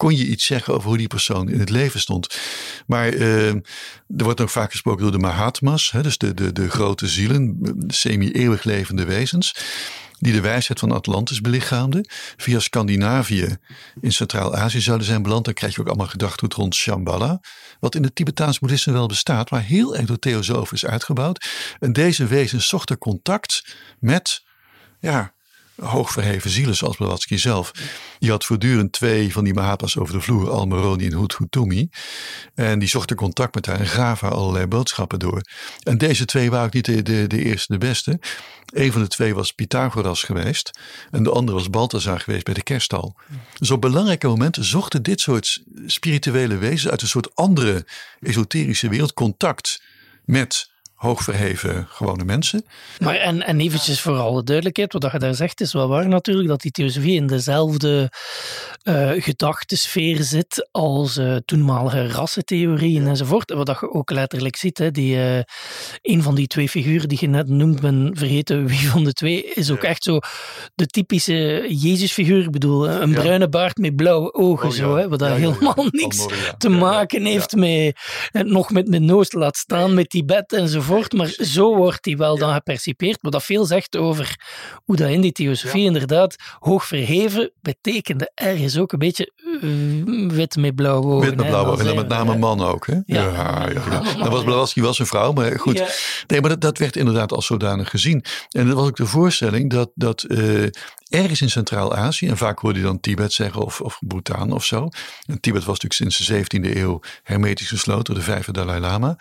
[0.00, 2.38] kon je iets zeggen over hoe die persoon in het leven stond.
[2.86, 3.62] Maar uh, er
[4.06, 8.64] wordt ook vaak gesproken door de Mahatma's, hè, dus de, de, de grote zielen, semi-eeuwig
[8.64, 9.54] levende wezens
[10.18, 13.56] die de wijsheid van Atlantis belichaamden, via Scandinavië
[14.00, 15.44] in Centraal-Azië zouden zijn beland.
[15.44, 17.40] Dan krijg je ook allemaal gedachtegoed rond Shambhala,
[17.80, 21.48] wat in het Tibetaans boeddhisme wel bestaat, maar heel erg door theosofen is uitgebouwd.
[21.78, 24.42] En deze wezens zochten contact met
[25.00, 25.34] ja,
[25.80, 27.72] hoogverheven zielen zoals Blavatsky zelf.
[28.18, 31.88] Die had voortdurend twee van die Mahatmas over de vloer, Almeroni en Hututumi.
[32.54, 35.40] En die zochten contact met haar en gaven haar allerlei boodschappen door.
[35.82, 38.20] En deze twee waren ook niet de, de, de eerste, de beste.
[38.66, 40.70] Een van de twee was Pythagoras geweest.
[41.10, 43.16] En de andere was Balthazar geweest bij de kerststal.
[43.58, 47.86] Dus op belangrijke momenten zochten dit soort spirituele wezens uit een soort andere
[48.20, 49.82] esoterische wereld contact
[50.24, 52.64] met hoogverheven gewone mensen.
[52.98, 56.48] Maar en, en eventjes voor alle duidelijkheid, wat je daar zegt is wel waar natuurlijk,
[56.48, 58.12] dat die theosofie in dezelfde
[58.84, 63.52] uh, gedachtensfeer zit als uh, toenmalige rassentheorieën enzovoort.
[63.52, 65.36] Wat je ook letterlijk ziet, hè, die, uh,
[66.02, 69.44] een van die twee figuren die je net noemt, ben vergeten wie van de twee,
[69.54, 70.18] is ook echt zo
[70.74, 72.44] de typische Jezusfiguur.
[72.44, 76.26] Ik bedoel, een bruine baard met blauwe ogen, oh, zo, hè, wat daar helemaal niks
[76.58, 77.96] te maken heeft met,
[78.32, 80.88] nog met de noos laat staan met Tibet enzovoort.
[81.14, 83.18] Maar zo wordt die wel dan gepercipeerd.
[83.20, 84.38] Wat dat veel zegt over
[84.84, 90.56] hoe dat in die theosofie inderdaad hoog verheven betekende ergens ook een beetje uh, wit
[90.56, 91.28] met blauwe ogen.
[91.28, 92.86] Wit met blauwe ogen, en met name man ook.
[92.86, 92.98] Hè?
[93.06, 93.66] Ja.
[94.18, 95.82] Dat was Blavatsky was een vrouw, maar goed.
[96.26, 98.24] Nee, maar dat, dat, werd inderdaad als zodanig gezien.
[98.50, 100.66] En dat was ook de voorstelling dat, dat uh,
[101.10, 104.88] ergens in Centraal-Azië, en vaak hoorde je dan Tibet zeggen of, of Bhutan of zo.
[105.26, 109.16] En Tibet was natuurlijk sinds de 17e eeuw hermetisch gesloten door de vijfde Dalai Lama.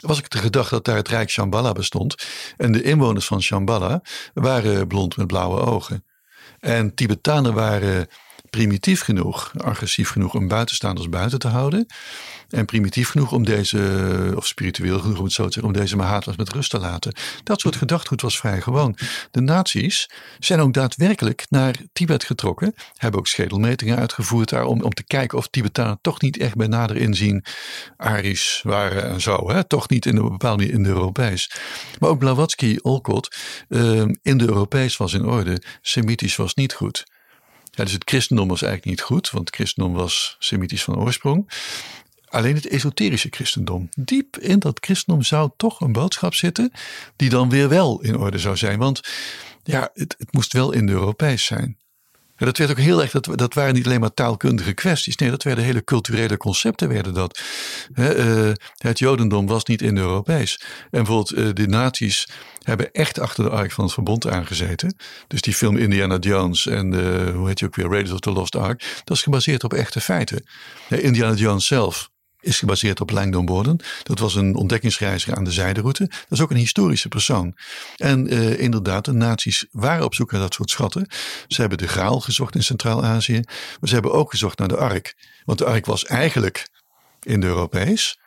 [0.00, 2.26] Was ik de gedachte dat daar het Rijk Shambhala bestond.
[2.56, 4.02] En de inwoners van Shambhala
[4.34, 6.04] waren blond met blauwe ogen.
[6.60, 8.08] En Tibetanen waren
[8.50, 11.86] primitief genoeg, agressief genoeg om buitenstaanders buiten te houden.
[12.50, 15.96] En primitief genoeg om deze, of spiritueel genoeg om het zo te zeggen, om deze
[15.96, 17.14] Mahatma's met rust te laten.
[17.42, 18.96] Dat soort gedachtgoed was vrij gewoon.
[19.30, 22.74] De nazi's zijn ook daadwerkelijk naar Tibet getrokken.
[22.96, 26.66] Hebben ook schedelmetingen uitgevoerd daar om, om te kijken of Tibetanen toch niet echt bij
[26.66, 27.44] nader inzien
[27.96, 29.50] Arisch waren en zo.
[29.50, 29.64] Hè?
[29.64, 31.50] Toch niet in een bepaalde in de Europees.
[31.98, 33.36] Maar ook Blavatsky, Olcott,
[33.68, 35.62] uh, in de Europees was in orde.
[35.80, 37.04] Semitisch was niet goed.
[37.70, 41.50] Ja, dus het christendom was eigenlijk niet goed, want het christendom was semitisch van oorsprong.
[42.28, 43.88] Alleen het esoterische christendom.
[43.94, 46.72] Diep in dat christendom zou toch een boodschap zitten
[47.16, 48.78] die dan weer wel in orde zou zijn.
[48.78, 49.00] Want
[49.62, 51.76] ja, het, het moest wel Indo-Europees zijn.
[52.36, 55.16] Ja, dat werd ook heel erg, dat, dat waren niet alleen maar taalkundige kwesties.
[55.16, 56.88] Nee, dat werden hele culturele concepten.
[56.88, 57.40] Werden dat.
[57.94, 60.60] uh, het Jodendom was niet Indo-Europees.
[60.80, 62.28] En bijvoorbeeld uh, de naties
[62.62, 64.96] hebben echt achter de ark van het verbond aangezeten.
[65.26, 66.94] Dus die film Indiana Jones en
[67.32, 69.02] hoe heet je ook weer, Raiders of the Lost Ark.
[69.04, 70.44] Dat is gebaseerd op echte feiten.
[70.88, 72.10] Indiana Jones zelf
[72.46, 73.78] is gebaseerd op Langdon Borden.
[74.02, 76.06] Dat was een ontdekkingsreiziger aan de zijderoute.
[76.06, 77.56] Dat is ook een historische persoon.
[77.96, 81.06] En uh, inderdaad, de nazi's waren op zoek naar dat soort schatten.
[81.46, 83.40] Ze hebben de graal gezocht in Centraal-Azië.
[83.80, 85.14] Maar ze hebben ook gezocht naar de ark.
[85.44, 86.68] Want de ark was eigenlijk
[87.22, 88.18] in de Europees.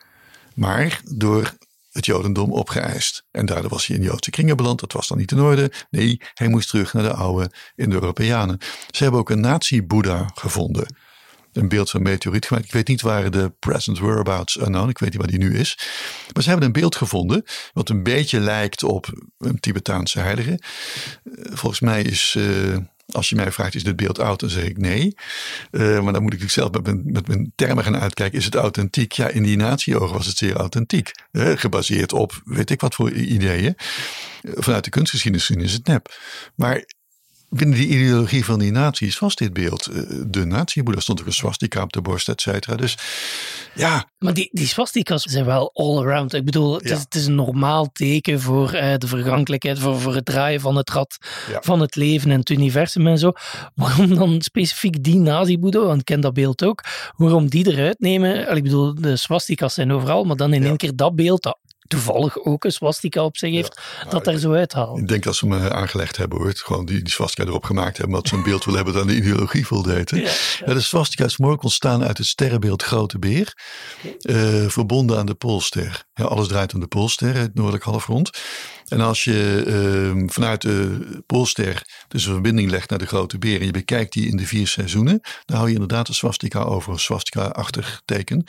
[0.55, 1.53] Maar door
[1.91, 3.23] het Jodendom opgeëist.
[3.31, 4.79] En daardoor was hij in Joodse kringen beland.
[4.79, 5.71] Dat was dan niet in orde.
[5.89, 8.57] Nee, hij moest terug naar de oude Indo-Europeanen.
[8.91, 10.87] Ze hebben ook een nazi-Boeddha gevonden
[11.53, 12.65] een beeld van een meteoriet gemaakt.
[12.65, 15.77] Ik weet niet waar de present whereabouts unknown, ik weet niet waar die nu is.
[16.33, 20.59] Maar ze hebben een beeld gevonden wat een beetje lijkt op een Tibetaanse heilige.
[21.23, 22.77] Eh, volgens mij is, uh,
[23.11, 24.39] als je mij vraagt, is dit beeld oud?
[24.39, 25.15] Dan zeg ik nee.
[25.71, 28.37] Uh, maar dan moet ik zelf met mijn, met mijn termen gaan uitkijken.
[28.37, 29.11] Is het authentiek?
[29.11, 31.11] Ja, in die natieogen was het zeer authentiek.
[31.31, 33.75] gebaseerd op weet ik wat voor ideeën.
[34.43, 36.13] Vanuit de kunstgeschiedenis is het nep.
[36.55, 36.83] Maar
[37.49, 41.01] binnen die ideologie van die naties was dit beeld eh, de nazi-boeddha.
[41.01, 42.75] stond ook een swastika op de borst, et cetera.
[42.75, 42.97] Dus
[43.75, 44.07] ja.
[44.17, 46.33] Maar die, die swastikas zijn wel all around.
[46.33, 50.15] Ik bedoel, het, is, het is, een normaal teken voor uh, de vergankelijkheid, voor, voor
[50.15, 51.17] het draaien van het rad
[51.59, 53.31] van het leven en het universum en zo.
[53.75, 56.83] Waarom dan specifiek die nazi-boeddha, want ik ken dat beeld ook,
[57.15, 58.55] waarom die eruit nemen?
[58.55, 61.58] Ik bedoel, de swastikas zijn overal, maar dan in één keer dat beeld, dat
[61.89, 64.97] toevallig ook een swastika op zich heeft, dat daar zo uithaalt.
[64.97, 66.53] Ik denk dat ze me aangelegd hebben hoor.
[66.55, 69.15] Gewoon die, die swastika erop gemaakt hebben, omdat ze een beeld willen hebben dat aan
[69.15, 70.09] de ideologie voldeed.
[70.19, 70.31] Ja,
[70.65, 70.73] ja.
[70.73, 73.53] de swastika is mogelijk ontstaan uit het sterrenbeeld Grote Beer,
[74.21, 76.03] uh, verbonden aan de Poolster.
[76.13, 78.29] Ja, alles draait om de Poolster, het noordelijk halfrond.
[78.87, 79.63] En als je
[80.15, 84.13] uh, vanuit de Poolster dus een verbinding legt naar de Grote Beer en je bekijkt
[84.13, 88.43] die in de vier seizoenen, dan hou je inderdaad een swastika over, een swastika-achtig teken.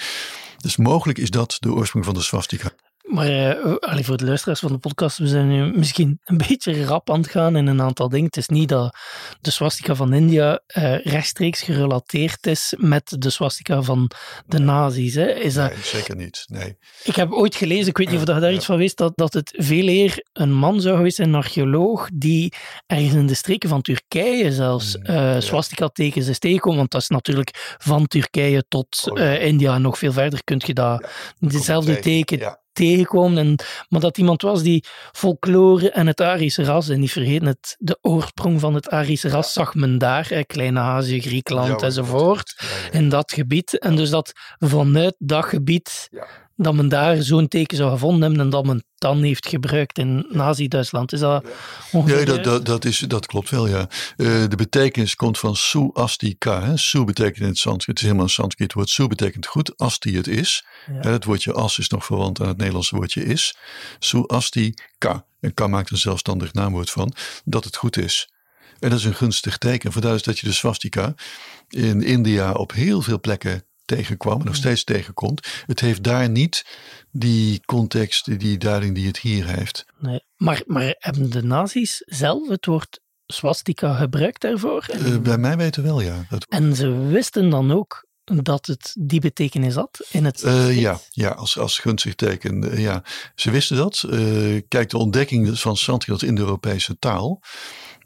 [0.57, 2.72] Dus mogelijk is dat de oorsprong van de swastika.
[3.11, 7.11] Maar uh, voor de luisteraars van de podcast, we zijn nu misschien een beetje rap
[7.11, 8.27] aan het gaan in een aantal dingen.
[8.27, 8.96] Het is niet dat
[9.40, 14.11] de swastika van India uh, rechtstreeks gerelateerd is met de swastika van
[14.46, 15.14] de nazi's.
[15.14, 15.33] Hè?
[15.35, 15.70] Is dat...
[15.70, 16.44] Nee, zeker niet.
[16.46, 16.79] Nee.
[17.05, 19.33] Ik heb ooit gelezen, ik weet niet of je daar iets van wist, dat, dat
[19.33, 22.53] het veel eer een man zou geweest zijn, een archeoloog, die
[22.87, 26.79] ergens in de streken van Turkije zelfs uh, swastika-tekens is tegengekomen.
[26.79, 31.09] Want dat is natuurlijk van Turkije tot oh, India nog veel verder kun je dat,
[31.38, 33.38] dezelfde teken tegenkomen.
[33.38, 33.56] En,
[33.88, 37.98] maar dat iemand was die folklore en het Arische ras, en niet vergeten het, de
[38.00, 43.33] oorsprong van het Arische ras zag men daar, hè, Kleine Azië, Griekenland enzovoort, in dat
[43.33, 43.78] gebied.
[43.78, 46.09] En dus dat vanuit dat gebied
[46.62, 50.27] dat men daar zo'n teken zou gevonden hebben en dat men dan heeft gebruikt in
[50.29, 51.12] Nazi-Duitsland.
[51.12, 51.44] Is dat
[51.92, 52.18] ongeveer?
[52.18, 53.88] Ja, dat, dat, dat, is, dat klopt wel, ja.
[54.16, 56.62] Uh, de betekenis komt van su asti ka.
[56.62, 56.77] Hè.
[56.77, 58.88] Su betekent in het Sanskriet, het is helemaal een Sanskriet woord.
[58.88, 60.64] Su betekent goed, asti het is.
[61.03, 61.11] Ja.
[61.11, 63.57] Het woordje as is nog verwant aan het Nederlandse woordje is.
[63.99, 65.25] Su asti ka.
[65.40, 67.12] En ka maakt een zelfstandig naamwoord van,
[67.44, 68.31] dat het goed is.
[68.79, 69.92] En dat is een gunstig teken.
[69.92, 71.14] Vandaar is dat je de swastika
[71.68, 73.64] in India op heel veel plekken
[73.96, 75.48] tegenkwam en nog steeds tegenkomt.
[75.66, 76.64] Het heeft daar niet
[77.11, 79.87] die context, die duiding die het hier heeft.
[79.98, 84.87] Nee, maar, maar hebben de nazi's zelf het woord swastika gebruikt daarvoor?
[84.94, 86.26] Uh, bij mij weten wel, ja.
[86.29, 86.46] Dat...
[86.48, 90.42] En ze wisten dan ook dat het die betekenis had in het.
[90.42, 92.64] Uh, ja, ja, als, als gunstig teken.
[92.64, 93.03] Uh, ja.
[93.35, 94.05] Ze wisten dat.
[94.68, 97.42] kijk, de ontdekking van Sanskrit in de Europese taal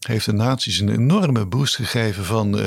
[0.07, 2.61] heeft de nazi's een enorme boost gegeven van,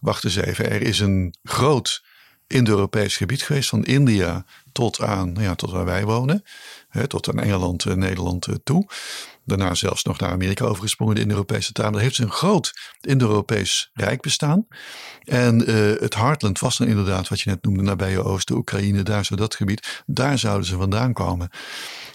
[0.00, 2.02] wacht eens even, er is een groot
[2.46, 6.44] Indo-Europees gebied geweest, van India tot aan, ja, tot waar wij wonen,
[6.88, 8.88] hè, tot aan Engeland, en eh, Nederland eh, toe.
[9.44, 11.92] Daarna zelfs nog naar Amerika overgesprongen, de Indo-Europese taal.
[11.92, 14.66] Daar heeft ze een groot Indo-Europees rijk bestaan.
[15.24, 19.24] En uh, het Heartland was dan inderdaad wat je net noemde, nabije Oosten, Oekraïne, daar
[19.24, 20.02] zo dat gebied.
[20.06, 21.50] Daar zouden ze vandaan komen.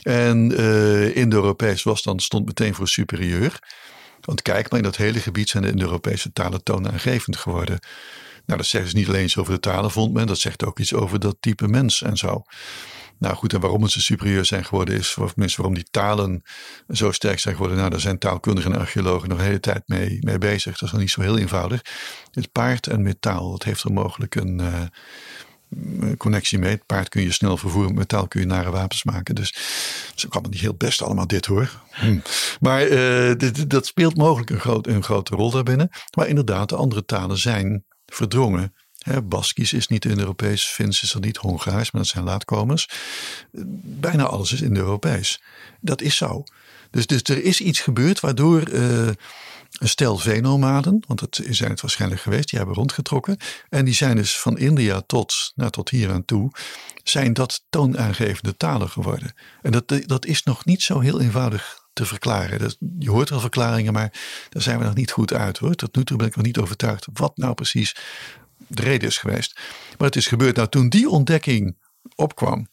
[0.02, 3.60] En uh, Indo-Europees was dan, stond meteen voor superieur.
[4.22, 7.80] Want kijk maar, in dat hele gebied zijn de Indo-Europese talen toonaangevend geworden.
[8.46, 10.28] Nou, dat zegt dus niet alleen iets over de talen, vond men.
[10.28, 12.44] Dat zegt ook iets over dat type mens en zo.
[13.22, 16.44] Nou goed, en waarom het superieur zijn geworden is, of tenminste waarom die talen
[16.90, 17.78] zo sterk zijn geworden.
[17.78, 20.74] Nou, daar zijn taalkundigen en archeologen nog een hele tijd mee, mee bezig.
[20.74, 21.82] Dat is nog niet zo heel eenvoudig.
[22.32, 26.72] Het paard en metaal, dat heeft er mogelijk een uh, connectie mee.
[26.72, 29.36] Het paard kun je snel vervoeren, metaal kun je nare wapens maken.
[29.36, 29.56] Dus
[30.16, 31.82] zo kan het niet heel best allemaal dit hoor.
[31.92, 32.18] Hm.
[32.60, 35.90] Maar uh, dit, dat speelt mogelijk een, een grote rol daarbinnen.
[36.18, 38.74] Maar inderdaad, de andere talen zijn verdrongen.
[38.98, 42.90] He, Baskisch is niet Indo-Europees, Fins is er niet, Hongaars, maar dat zijn laatkomers.
[43.84, 45.42] Bijna alles is Indo-Europees.
[45.80, 46.44] Dat is zo.
[46.92, 49.08] Dus, dus er is iets gebeurd waardoor uh,
[49.72, 53.38] een stel veenomaden, want dat zijn het waarschijnlijk geweest, die hebben rondgetrokken.
[53.70, 56.52] En die zijn dus van India tot, nou, tot hier aan toe,
[57.04, 59.34] zijn dat toonaangevende talen geworden.
[59.62, 62.76] En dat, dat is nog niet zo heel eenvoudig te verklaren.
[63.00, 64.14] Je hoort wel verklaringen, maar
[64.50, 65.76] daar zijn we nog niet goed uit hoor.
[65.76, 67.96] Tot nu toe ben ik nog niet overtuigd wat nou precies
[68.68, 69.60] de reden is geweest.
[69.98, 70.56] Maar het is gebeurd.
[70.56, 71.78] Nou, toen die ontdekking
[72.16, 72.68] opkwam.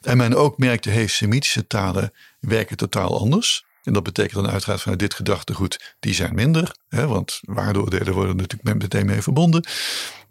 [0.00, 3.64] En men ook merkte, hey, Semitische talen werken totaal anders.
[3.82, 6.74] En dat betekent dan uiteraard vanuit dit gedachtegoed, die zijn minder.
[6.88, 9.64] Hè, want waardeoordelen worden natuurlijk meteen mee verbonden.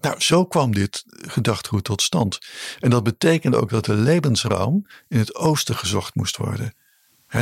[0.01, 2.39] Nou, zo kwam dit gedachtegoed tot stand.
[2.79, 6.73] En dat betekende ook dat de levensruim in het oosten gezocht moest worden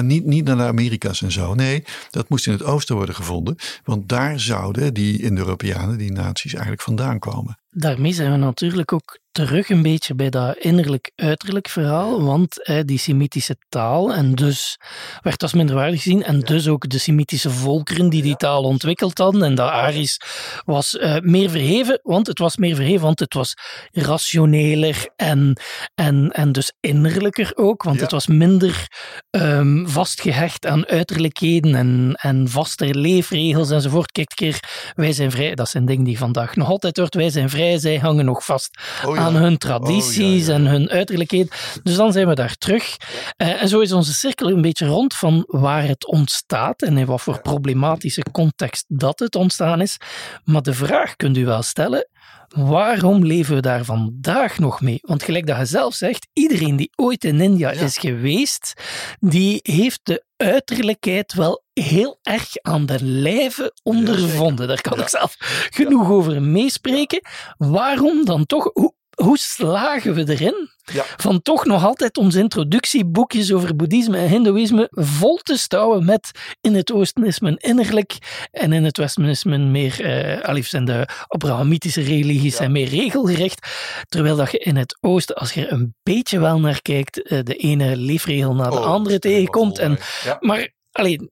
[0.01, 1.53] niet, niet naar de Amerika's en zo.
[1.53, 3.55] Nee, dat moest in het oosten worden gevonden.
[3.83, 7.57] Want daar zouden die Indo-Europeanen, die naties, eigenlijk vandaan komen.
[7.69, 12.97] Daarmee zijn we natuurlijk ook terug een beetje bij dat innerlijk-uiterlijk verhaal, want eh, die
[12.97, 14.79] Semitische taal en dus
[15.21, 19.43] werd als minderwaardig gezien en dus ook de Semitische volkeren die die taal ontwikkeld hadden
[19.43, 20.19] en dat Arisch
[20.65, 23.53] was uh, meer verheven, want het was meer verheven, want het was
[23.91, 25.59] rationeler en,
[25.95, 28.87] en, en dus innerlijker ook, want het was minder
[29.29, 34.11] um, vastgehecht aan uiterlijkheden en, en vaste leefregels enzovoort.
[34.11, 34.59] Kijk, keer,
[34.95, 37.97] wij zijn vrij, dat zijn dingen die vandaag nog altijd wordt, wij zijn vrij, zij
[37.97, 41.49] hangen nog vast oh, aan hun tradities oh, en hun uiterlijkheden.
[41.83, 42.97] Dus dan zijn we daar terug.
[43.37, 47.05] Uh, en zo is onze cirkel een beetje rond van waar het ontstaat en in
[47.05, 49.97] wat voor problematische context dat het ontstaan is.
[50.43, 52.07] Maar de vraag kunt u wel stellen,
[52.47, 54.99] waarom leven we daar vandaag nog mee?
[55.01, 58.73] Want gelijk dat je zelf zegt, iedereen die ooit in India is geweest,
[59.19, 64.67] die heeft de uiterlijkheid wel heel erg aan de lijve ondervonden.
[64.67, 65.35] Daar kan ik zelf
[65.69, 67.21] genoeg over meespreken.
[67.57, 68.69] Waarom dan toch?
[68.73, 71.03] Hoe, hoe slagen we erin ja.
[71.17, 76.75] van toch nog altijd onze introductieboekjes over boeddhisme en hindoeïsme vol te stouwen met in
[76.75, 78.17] het oosten is men innerlijk
[78.51, 82.87] en in het westen is men meer, eh, alliefst in de abrahamitische religies en meer
[82.87, 83.67] regelgericht.
[84.07, 87.39] Terwijl dat je in het oosten, als je er een beetje wel naar kijkt, eh,
[87.43, 89.79] de ene leefregel naar de oh, andere tegenkomt.
[89.79, 89.97] En,
[90.39, 91.31] Maar alleen,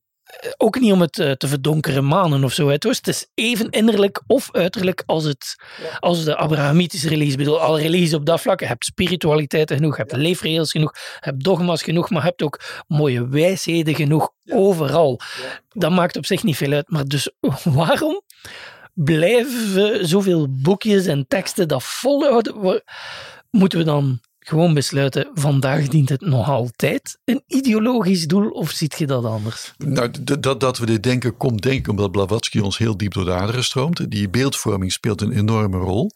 [0.57, 2.69] ook niet om het eh, te verdonkeren manen of zo.
[2.69, 5.55] Het is even innerlijk of uiterlijk als, het,
[5.99, 7.31] als de Abrahamitische religie.
[7.31, 8.59] Ik bedoel, alle religies op dat vlak.
[8.59, 12.41] Je hebt spiritualiteiten genoeg, je hebt leefregels genoeg, je hebt dogma's genoeg, maar je hebt
[12.41, 15.19] ook mooie wijsheden genoeg overal.
[15.69, 16.89] Dat maakt op zich niet veel uit.
[16.89, 17.31] Maar dus
[17.63, 18.21] waarom
[18.93, 22.83] blijven zoveel boekjes en teksten dat volhouden?
[23.51, 28.97] Moeten we dan gewoon besluiten, vandaag dient het nog altijd een ideologisch doel of ziet
[28.97, 29.73] je dat anders?
[29.77, 33.25] Nou, dat, dat we dit denken komt denk ik omdat Blavatsky ons heel diep door
[33.25, 34.11] de aderen stroomt.
[34.11, 36.11] Die beeldvorming speelt een enorme rol.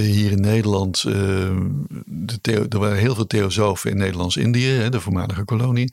[0.00, 1.02] hier in Nederland,
[2.04, 5.92] de theo, er waren heel veel theosofen in Nederlands-Indië, de voormalige kolonie.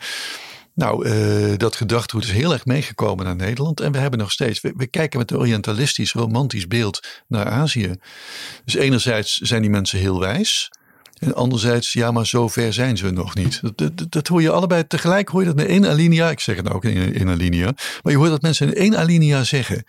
[0.76, 3.80] Nou, uh, dat gedachtegoed is heel erg meegekomen naar Nederland.
[3.80, 7.96] En we hebben nog steeds, we, we, kijken met een orientalistisch, romantisch beeld naar Azië.
[8.66, 10.70] Dus enerzijds zijn die mensen heel wijs.
[11.26, 13.62] En anderzijds, ja, maar zo ver zijn ze nog niet.
[13.76, 16.30] Dat, dat, hoor je allebei tegelijk, hoor je dat in één alinea.
[16.30, 17.74] Ik zeg het nou ook in één alinea.
[18.04, 19.84] Maar je hoort dat mensen in één alinea zeggen.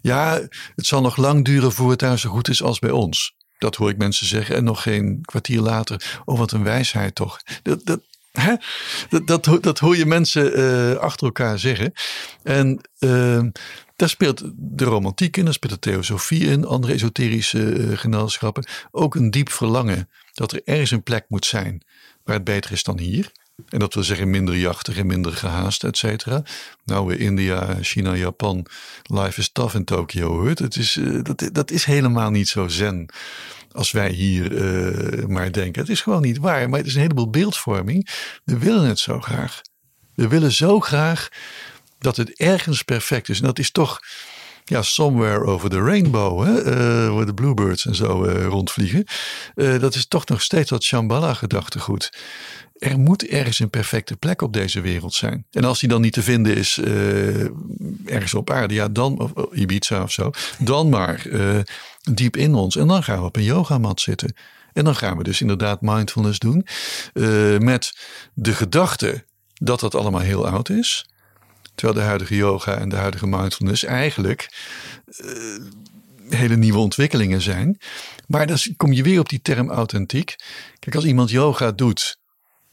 [0.00, 0.40] Ja,
[0.74, 3.34] het zal nog lang duren voor het daar zo goed is als bij ons.
[3.58, 4.56] Dat hoor ik mensen zeggen.
[4.56, 7.40] En nog geen kwartier later, oh wat een wijsheid toch.
[7.62, 8.00] Dat, dat,
[8.32, 8.54] hè?
[9.24, 11.92] dat, dat, hoor je mensen uh, achter elkaar zeggen.
[12.42, 13.42] En uh,
[13.96, 18.66] daar speelt de romantiek in, daar speelt de theosofie in, andere esoterische uh.
[18.90, 21.82] Ook een diep verlangen dat er ergens een plek moet zijn
[22.24, 23.32] waar het beter is dan hier.
[23.68, 26.42] En dat wil zeggen minder jachtig en minder gehaast, et cetera.
[26.84, 28.66] Nou, India, China, Japan,
[29.02, 30.46] life is tough in Tokio.
[30.46, 33.08] Het is, uh, dat, dat is helemaal niet zo zen
[33.72, 35.80] als wij hier uh, maar denken.
[35.80, 38.08] Het is gewoon niet waar, maar het is een heleboel beeldvorming.
[38.44, 39.60] We willen het zo graag.
[40.14, 41.28] We willen zo graag
[41.98, 43.38] dat het ergens perfect is.
[43.38, 44.00] En dat is toch
[44.64, 49.04] ja, somewhere over the rainbow, hè, uh, waar de bluebirds en zo uh, rondvliegen.
[49.54, 52.12] Uh, dat is toch nog steeds dat Shambhala gedachtegoed.
[52.78, 55.46] Er moet ergens een perfecte plek op deze wereld zijn.
[55.50, 56.78] En als die dan niet te vinden is
[58.04, 61.26] ergens op aarde, ja, dan, of Ibiza of zo, dan maar
[62.12, 62.76] diep in ons.
[62.76, 64.34] En dan gaan we op een yogamat zitten.
[64.72, 66.66] En dan gaan we dus inderdaad mindfulness doen.
[67.58, 67.96] met
[68.34, 71.06] de gedachte dat dat allemaal heel oud is.
[71.82, 74.48] Terwijl de huidige yoga en de huidige mindfulness eigenlijk
[75.24, 75.28] uh,
[76.28, 77.78] hele nieuwe ontwikkelingen zijn.
[78.26, 80.36] Maar dan kom je weer op die term authentiek.
[80.78, 82.18] Kijk, als iemand yoga doet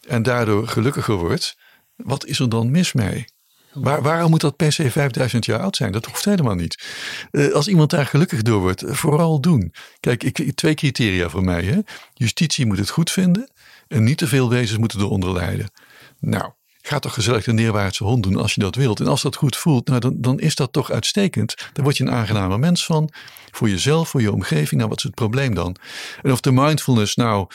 [0.08, 1.58] en daardoor gelukkiger wordt,
[1.96, 3.26] wat is er dan mis mee?
[3.74, 5.92] Waar, waarom moet dat per se 5000 jaar oud zijn?
[5.92, 6.88] Dat hoeft helemaal niet.
[7.32, 9.74] Uh, als iemand daar gelukkig door wordt, vooral doen.
[10.00, 11.64] Kijk, ik, twee criteria voor mij.
[11.64, 11.80] Hè?
[12.14, 13.52] Justitie moet het goed vinden
[13.88, 15.72] en niet te veel wezens moeten eronder lijden.
[16.20, 16.52] Nou,
[16.90, 19.00] Ga toch gezellig de neerwaartse hond doen als je dat wilt.
[19.00, 21.56] En als dat goed voelt, nou dan, dan is dat toch uitstekend.
[21.74, 23.10] Dan word je een aangename mens van.
[23.52, 24.72] Voor jezelf, voor je omgeving.
[24.72, 25.76] Nou, wat is het probleem dan?
[26.22, 27.48] En of de mindfulness nou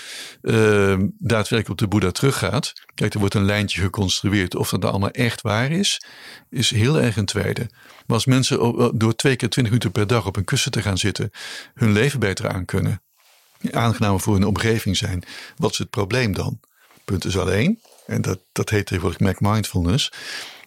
[0.43, 2.72] uh, daadwerkelijk op de Boeddha teruggaat.
[2.95, 4.57] Kijk, er wordt een lijntje geconstrueerd.
[4.57, 6.05] Of dat allemaal echt waar is,
[6.51, 7.66] is heel erg een tweede.
[8.07, 8.59] Maar als mensen
[8.99, 11.30] door twee keer twintig minuten per dag op een kussen te gaan zitten,
[11.74, 13.03] hun leven beter aan kunnen.
[13.70, 15.24] Aangenamer voor hun omgeving zijn.
[15.57, 16.61] Wat is het probleem dan?
[17.05, 20.12] Punt is alleen en dat, dat heet tegenwoordig Mac Mindfulness.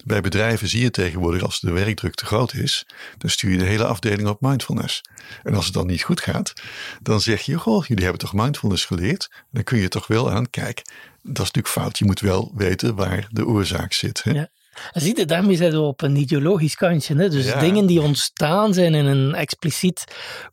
[0.05, 2.85] Bij bedrijven zie je tegenwoordig als de werkdruk te groot is,
[3.17, 5.01] dan stuur je de hele afdeling op mindfulness.
[5.43, 6.53] En als het dan niet goed gaat,
[7.01, 9.31] dan zeg je, goh, jullie hebben toch mindfulness geleerd?
[9.51, 10.81] Dan kun je toch wel aan, kijk,
[11.21, 11.97] dat is natuurlijk fout.
[11.97, 14.23] Je moet wel weten waar de oorzaak zit.
[14.23, 14.31] Hè?
[14.31, 14.49] Ja.
[14.93, 17.15] Zie je, daarmee zijn we op een ideologisch kantje.
[17.15, 17.29] Hè?
[17.29, 20.03] Dus dingen die ontstaan zijn in een expliciet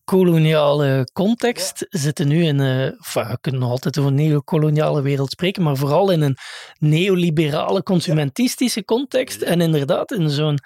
[0.05, 5.62] koloniale context, zitten nu in, uh, we kunnen nog altijd over een neocoloniale wereld spreken,
[5.62, 6.37] maar vooral in een
[6.79, 9.43] neoliberale, consumentistische context.
[9.43, 10.61] En inderdaad in zo'n een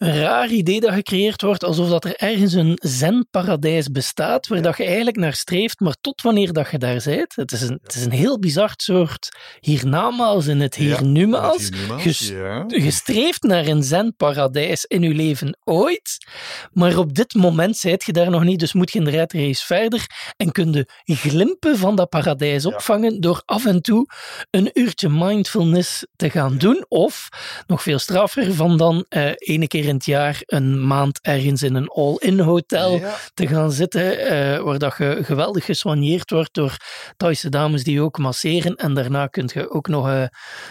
[0.00, 4.84] raar idee dat gecreëerd wordt, alsof dat er ergens een zenparadijs bestaat, waar dat je
[4.84, 7.36] eigenlijk naar streeft, maar tot wanneer dat je daar bent.
[7.36, 9.28] Het is een, het is een heel bizar soort
[9.60, 11.68] hiernamaals in het hiernamaals.
[12.28, 16.26] Ja, je, streeft naar een zenparadijs in je leven ooit,
[16.72, 19.66] maar op dit moment zijt je daar nog niet, dus moet je in de race
[19.66, 24.06] verder en kun je glimpen van dat paradijs opvangen door af en toe
[24.50, 27.28] een uurtje mindfulness te gaan doen, of
[27.66, 31.74] nog veel straffer van dan uh, ene keer in het jaar een maand ergens in
[31.74, 33.00] een all-in hotel
[33.34, 36.76] te gaan zitten, uh, waar dat je geweldig gesoigneerd wordt door
[37.16, 38.76] Thaise dames die je ook masseren.
[38.76, 40.24] En daarna kun je ook nog uh,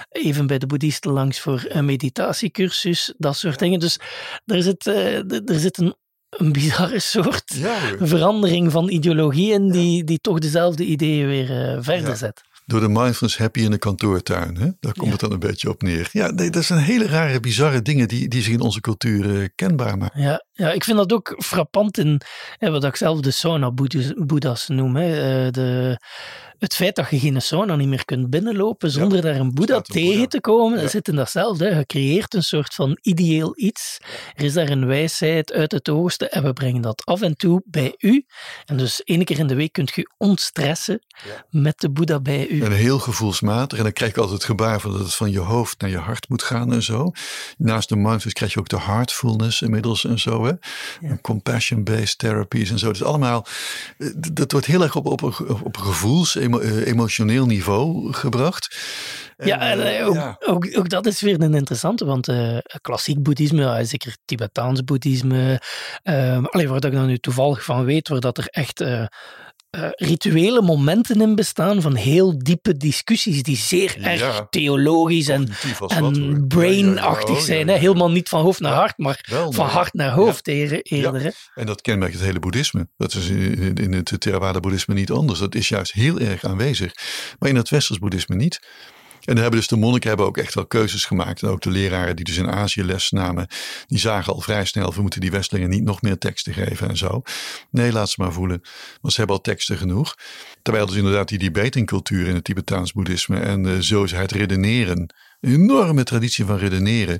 [0.09, 3.79] even bij de boeddhisten langs voor een meditatiecursus, dat soort dingen.
[3.79, 3.99] Dus
[4.45, 5.95] er zit, uh, er zit een
[6.29, 12.17] een bizarre soort ja, verandering van ideologie in die, die toch dezelfde ideeën weer verder
[12.17, 14.57] zet door de mindfulness happy in de kantoortuin.
[14.57, 14.67] Hè?
[14.79, 16.09] Daar komt het dan een beetje op neer.
[16.11, 19.47] Ja, nee, dat zijn hele rare, bizarre dingen die, die zich in onze cultuur uh,
[19.55, 20.21] kenbaar maken.
[20.21, 22.21] Ja, ja, ik vind dat ook frappant in
[22.59, 24.95] wat ik zelf de sauna-boeddha's noem.
[24.95, 25.07] Hè.
[25.45, 25.99] Uh, de,
[26.59, 30.29] het feit dat je geen sauna niet meer kunt binnenlopen zonder daar een boeddha tegen
[30.29, 30.87] te komen, ja.
[30.87, 31.75] zit in datzelfde.
[31.75, 33.97] Je creëert een soort van ideeel iets.
[34.35, 37.61] Er is daar een wijsheid uit het oosten en we brengen dat af en toe
[37.65, 38.25] bij u.
[38.65, 41.01] En dus één keer in de week kunt je ontstressen
[41.49, 42.61] met de boeddha bij u.
[42.61, 43.77] En heel gevoelsmatig.
[43.77, 45.97] En dan krijg je altijd het gebaar van dat het van je hoofd naar je
[45.97, 47.11] hart moet gaan en zo.
[47.57, 50.45] Naast de mindfulness krijg je ook de heartfulness inmiddels en zo.
[50.45, 50.53] Hè?
[51.21, 52.89] Compassion-based therapies en zo.
[52.91, 53.45] Dus allemaal,
[53.97, 58.77] eh, dat wordt heel erg op, op, op, op gevoels, emo, eh, emotioneel niveau gebracht.
[59.37, 60.37] ja, en, ook, ja.
[60.39, 65.61] Ook, ook, dat is weer een interessante, want uh, klassiek boeddhisme, zeker Tibetaans boeddhisme,
[66.03, 68.83] uh, alleen waar ik dan nu toevallig van weet, waar dat er echt
[69.71, 75.27] uh, uh, rituele momenten in bestaan van heel diepe discussies die zeer ja, erg theologisch
[75.27, 75.49] en,
[75.87, 77.67] en brainachtig ja, zijn.
[77.67, 77.77] Hè?
[77.77, 81.33] Helemaal niet van hoofd naar hart, maar Wel, van hart naar hoofd eerder.
[81.55, 82.87] En dat kenmerkt het hele boeddhisme.
[82.97, 85.39] Dat is in, in het Theravada boeddhisme niet anders.
[85.39, 86.93] Dat is juist heel erg aanwezig.
[87.39, 88.59] Maar in het westers boeddhisme niet.
[89.29, 91.41] En dan hebben dus de monniken hebben ook echt wel keuzes gemaakt.
[91.41, 93.47] En ook de leraren die dus in Azië les namen,
[93.87, 96.97] die zagen al vrij snel, we moeten die Westelingen niet nog meer teksten geven en
[96.97, 97.21] zo.
[97.71, 98.61] Nee, laat ze maar voelen,
[99.01, 100.15] want ze hebben al teksten genoeg.
[100.61, 105.09] Terwijl dus inderdaad die debatingcultuur in het Tibetaans boeddhisme en uh, zo is het redeneren,
[105.41, 107.19] een enorme traditie van redeneren,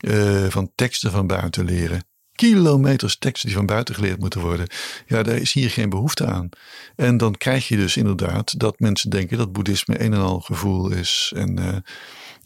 [0.00, 2.00] uh, van teksten van buiten leren
[2.36, 4.66] kilometers teksten die van buiten geleerd moeten worden.
[5.06, 6.48] Ja, daar is hier geen behoefte aan.
[6.96, 10.90] En dan krijg je dus inderdaad dat mensen denken dat boeddhisme een en al gevoel
[10.90, 11.76] is en uh,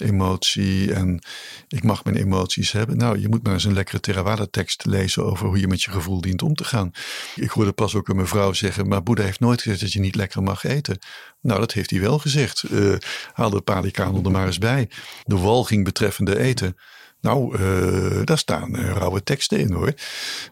[0.00, 1.22] emotie en
[1.68, 2.96] ik mag mijn emoties hebben.
[2.96, 5.90] Nou, je moet maar eens een lekkere Theravada tekst lezen over hoe je met je
[5.90, 6.90] gevoel dient om te gaan.
[7.34, 10.14] Ik hoorde pas ook een mevrouw zeggen, maar Boeddha heeft nooit gezegd dat je niet
[10.14, 10.98] lekker mag eten.
[11.40, 12.64] Nou, dat heeft hij wel gezegd.
[12.70, 12.94] Uh,
[13.32, 14.88] haal de palikaan er maar eens bij.
[15.24, 16.76] De walging betreffende eten.
[17.20, 19.94] Nou, uh, daar staan uh, rauwe teksten in hoor,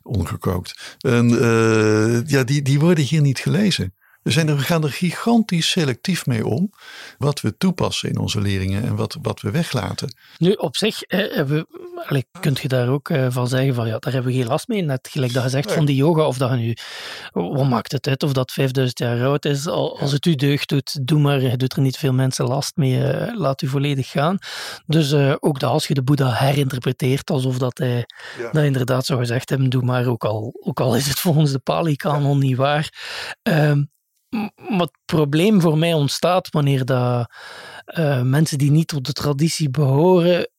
[0.03, 0.97] ongekookt.
[0.99, 3.95] En uh, ja, die, die worden hier niet gelezen.
[4.23, 6.71] We, zijn er, we gaan er gigantisch selectief mee om.
[7.19, 10.15] Wat we toepassen in onze leerlingen en wat, wat we weglaten.
[10.39, 11.67] Nu, op zich we,
[12.41, 14.83] kunt je daar ook van zeggen van ja, daar hebben we geen last mee.
[14.83, 16.77] Net gelijk dat je zegt van die yoga, of dat je nu,
[17.33, 19.67] wat maakt het uit of dat 5000 jaar oud is.
[19.67, 21.41] Als het u deugd doet, doe maar.
[21.41, 23.37] Je doet er niet veel mensen last mee.
[23.37, 24.39] laat u volledig gaan.
[24.87, 28.07] Dus ook dat als je de Boeddha herinterpreteert alsof dat hij
[28.39, 28.51] ja.
[28.51, 30.07] dat inderdaad zou gezegd hebben, doe maar.
[30.07, 32.93] Ook al, ook al is het volgens de Pali-kanon niet waar.
[33.43, 33.91] Um,
[34.57, 37.31] het probleem voor mij ontstaat wanneer dat,
[37.87, 40.51] uh, mensen die niet tot de traditie behoren,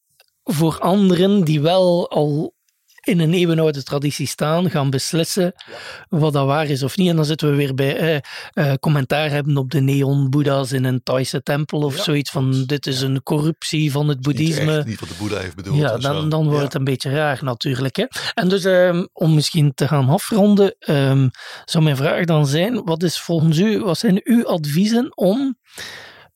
[0.43, 2.53] voor anderen die wel al
[3.01, 5.73] in een eeuwenoude traditie staan, gaan beslissen ja.
[6.09, 7.09] wat dat waar is of niet.
[7.09, 11.03] En dan zitten we weer bij eh, uh, commentaar hebben op de neon-boeddha's in een
[11.03, 14.77] Thaise tempel of ja, zoiets van dit is een corruptie van het boeddhisme.
[14.77, 15.77] Niet, niet wat de boeddha heeft bedoeld.
[15.77, 17.95] Ja, dan, dan wordt het een beetje raar natuurlijk.
[17.95, 18.05] Hè?
[18.33, 21.29] En dus um, om misschien te gaan afronden, um,
[21.65, 25.57] zou mijn vraag dan zijn, wat is volgens u, wat zijn uw adviezen om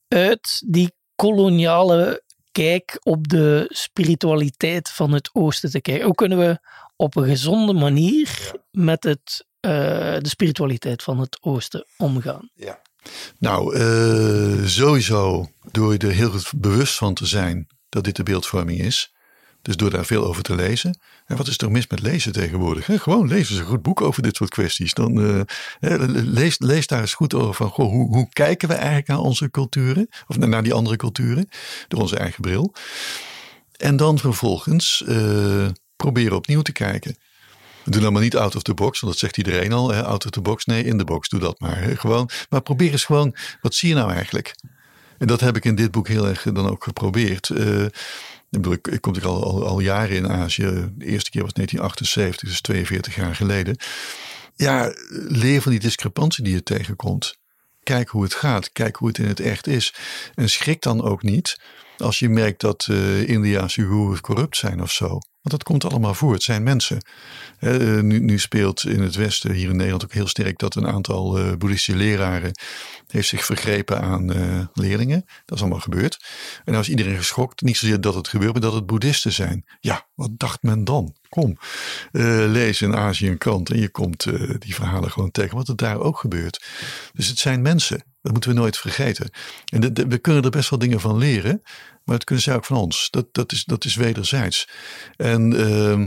[0.08, 2.22] uit die koloniale
[2.54, 6.04] kijk op de spiritualiteit van het Oosten te kijken.
[6.04, 6.58] Hoe kunnen we
[6.96, 9.70] op een gezonde manier met het, uh,
[10.18, 12.50] de spiritualiteit van het Oosten omgaan?
[12.54, 12.82] Ja.
[13.38, 18.22] Nou, uh, sowieso door je er heel goed bewust van te zijn dat dit de
[18.22, 19.13] beeldvorming is.
[19.64, 20.98] Dus door daar veel over te lezen.
[21.26, 23.02] En wat is er mis met lezen tegenwoordig?
[23.02, 24.94] Gewoon lees eens een goed boek over dit soort kwesties.
[24.94, 25.40] Dan uh,
[26.58, 30.08] lees, daar eens goed over van goh, hoe, hoe kijken we eigenlijk naar onze culturen?
[30.26, 31.48] Of naar die andere culturen,
[31.88, 32.74] door onze eigen bril.
[33.76, 37.16] En dan vervolgens uh, proberen opnieuw te kijken.
[37.84, 39.90] Doe nou maar niet out of the box, want dat zegt iedereen al.
[39.90, 40.04] Hè?
[40.04, 41.76] Out of the box, nee, in de box, doe dat maar.
[41.76, 44.54] Gewoon, maar probeer eens gewoon, wat zie je nou eigenlijk?
[45.18, 47.48] En dat heb ik in dit boek heel erg dan ook geprobeerd.
[47.48, 47.86] Uh,
[48.60, 50.90] ik, ik, kom al, al, al, jaren in Azië.
[50.96, 53.76] De eerste keer was 1978, dus 42 jaar geleden.
[54.56, 54.92] Ja,
[55.28, 57.36] leer van die discrepantie die je tegenkomt.
[57.82, 58.72] Kijk hoe het gaat.
[58.72, 59.94] Kijk hoe het in het echt is.
[60.34, 61.58] En schrik dan ook niet
[61.98, 65.08] als je merkt dat uh, Indiaanse gurus corrupt zijn of zo.
[65.08, 66.32] Want dat komt allemaal voor.
[66.32, 67.04] Het zijn mensen.
[67.60, 70.86] Uh, nu, nu, speelt in het Westen, hier in Nederland ook heel sterk, dat een
[70.86, 72.58] aantal uh, boeddhistische leraren
[73.06, 74.26] heeft zich vergrepen aan
[74.74, 75.24] leerlingen.
[75.44, 76.24] Dat is allemaal gebeurd.
[76.64, 77.62] En nou is iedereen geschokt.
[77.62, 79.64] Niet zozeer dat het gebeurt, maar dat het boeddhisten zijn.
[79.80, 81.14] Ja, wat dacht men dan?
[81.28, 81.58] Kom,
[82.12, 84.24] lees in Azië een krant en je komt
[84.58, 86.64] die verhalen gewoon tegen wat er daar ook gebeurt.
[87.12, 88.13] Dus het zijn mensen.
[88.24, 89.30] Dat moeten we nooit vergeten.
[89.72, 91.62] En we kunnen er best wel dingen van leren.
[92.04, 93.10] Maar het kunnen zij ook van ons.
[93.10, 94.68] Dat, dat, is, dat is wederzijds.
[95.16, 96.06] En uh,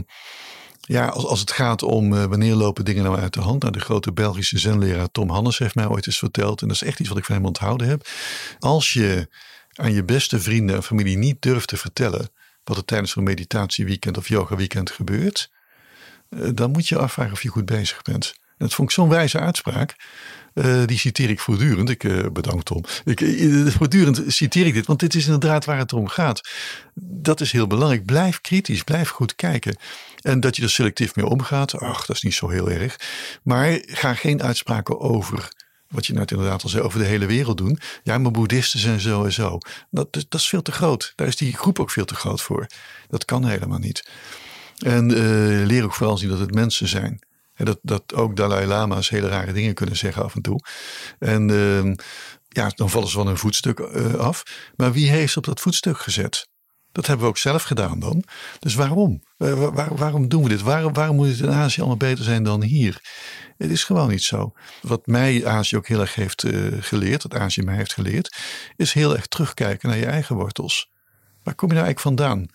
[0.80, 3.62] ja, als, als het gaat om uh, wanneer lopen dingen nou uit de hand.
[3.62, 6.62] Nou, de grote Belgische zenleraar Tom Hannes heeft mij ooit eens verteld.
[6.62, 8.08] En dat is echt iets wat ik van hem onthouden heb.
[8.58, 9.28] Als je
[9.74, 12.30] aan je beste vrienden en familie niet durft te vertellen.
[12.64, 15.50] wat er tijdens een meditatieweekend of yoga weekend gebeurt.
[16.30, 18.34] Uh, dan moet je afvragen of je goed bezig bent.
[18.58, 19.96] Dat vond ik zo'n wijze uitspraak.
[20.54, 21.88] Uh, die citeer ik voortdurend.
[21.88, 22.84] Ik uh, bedank Tom.
[23.04, 26.48] Ik, uh, voortdurend citeer ik dit, want dit is inderdaad waar het om gaat.
[26.94, 28.04] Dat is heel belangrijk.
[28.04, 29.76] Blijf kritisch, blijf goed kijken.
[30.20, 32.96] En dat je er selectief mee omgaat, ach, dat is niet zo heel erg.
[33.42, 35.48] Maar ga geen uitspraken over
[35.88, 37.78] wat je net inderdaad al zei, over de hele wereld doen.
[38.02, 39.58] Ja, maar boeddhisten zijn zo en zo.
[39.90, 41.12] Dat, dat is veel te groot.
[41.16, 42.66] Daar is die groep ook veel te groot voor.
[43.08, 44.08] Dat kan helemaal niet.
[44.78, 45.06] En
[45.66, 47.26] leer ook vooral zien dat het mensen zijn.
[47.58, 50.60] En dat, dat ook Dalai Lama's hele rare dingen kunnen zeggen af en toe.
[51.18, 51.94] En uh,
[52.48, 54.42] ja, dan vallen ze van hun voetstuk uh, af.
[54.76, 56.48] Maar wie heeft ze op dat voetstuk gezet?
[56.92, 58.24] Dat hebben we ook zelf gedaan dan.
[58.58, 59.22] Dus waarom?
[59.36, 60.62] Waar, waarom doen we dit?
[60.62, 63.00] Waarom, moet het in Azië allemaal beter zijn dan hier?
[63.56, 64.52] Het is gewoon niet zo.
[64.82, 68.36] Wat mij Azië ook heel erg heeft uh, geleerd, wat Azië mij heeft geleerd,
[68.76, 70.90] is heel erg terugkijken naar je eigen wortels.
[71.42, 72.48] Waar kom je nou eigenlijk vandaan?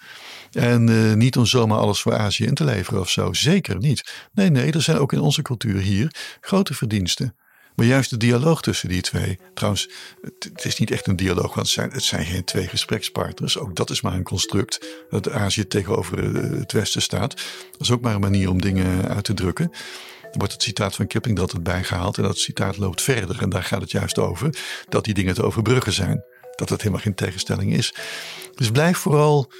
[0.54, 3.34] En uh, niet om zomaar alles voor Azië in te leveren of zo.
[3.34, 4.28] Zeker niet.
[4.34, 7.36] Nee, nee, er zijn ook in onze cultuur hier grote verdiensten.
[7.76, 9.40] Maar juist de dialoog tussen die twee.
[9.54, 9.90] Trouwens,
[10.22, 13.58] het is niet echt een dialoog, want het zijn, het zijn geen twee gesprekspartners.
[13.58, 14.86] Ook dat is maar een construct.
[15.10, 17.36] Dat Azië tegenover eh, het Westen staat.
[17.72, 19.72] Dat is ook maar een manier om dingen uit te drukken.
[20.22, 22.18] Er wordt het citaat van Kipling dat het bijgehaald.
[22.18, 23.42] En dat citaat loopt verder.
[23.42, 24.56] En daar gaat het juist over
[24.90, 26.24] dat die dingen te overbruggen zijn.
[26.56, 27.94] Dat het helemaal geen tegenstelling is.
[28.56, 29.52] Dus blijf vooral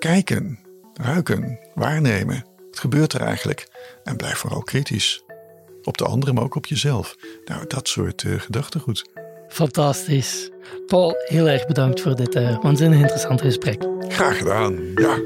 [0.00, 0.58] kijken,
[0.92, 2.44] ruiken, waarnemen.
[2.70, 3.68] Wat gebeurt er eigenlijk?
[4.04, 5.24] En blijf vooral kritisch.
[5.82, 7.16] Op de anderen, maar ook op jezelf.
[7.44, 9.10] Nou, dat soort uh, gedachtegoed.
[9.48, 10.50] Fantastisch.
[10.86, 13.84] Paul, heel erg bedankt voor dit uh, waanzinnig interessante gesprek.
[14.08, 15.18] Graag gedaan, ja.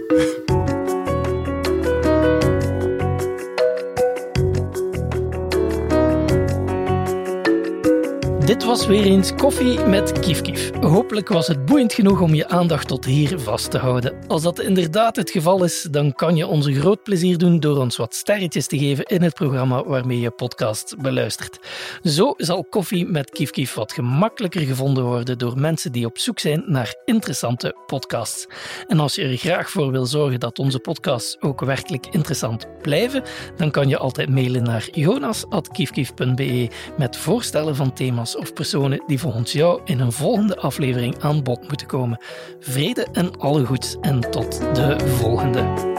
[8.66, 10.70] Was weer eens koffie met Kief Kief.
[10.80, 14.14] Hopelijk was het boeiend genoeg om je aandacht tot hier vast te houden.
[14.26, 17.78] Als dat inderdaad het geval is, dan kan je ons een groot plezier doen door
[17.78, 21.58] ons wat sterretjes te geven in het programma waarmee je podcast beluistert.
[22.02, 26.38] Zo zal koffie met Kief Kief wat gemakkelijker gevonden worden door mensen die op zoek
[26.38, 28.46] zijn naar interessante podcasts.
[28.86, 33.22] En als je er graag voor wil zorgen dat onze podcasts ook werkelijk interessant blijven,
[33.56, 39.52] dan kan je altijd mailen naar jonas.kiefkief.be met voorstellen van thema's of personen die volgens
[39.52, 42.18] jou in een volgende aflevering aan bod moeten komen.
[42.60, 45.92] Vrede en alle goeds en tot de volgende.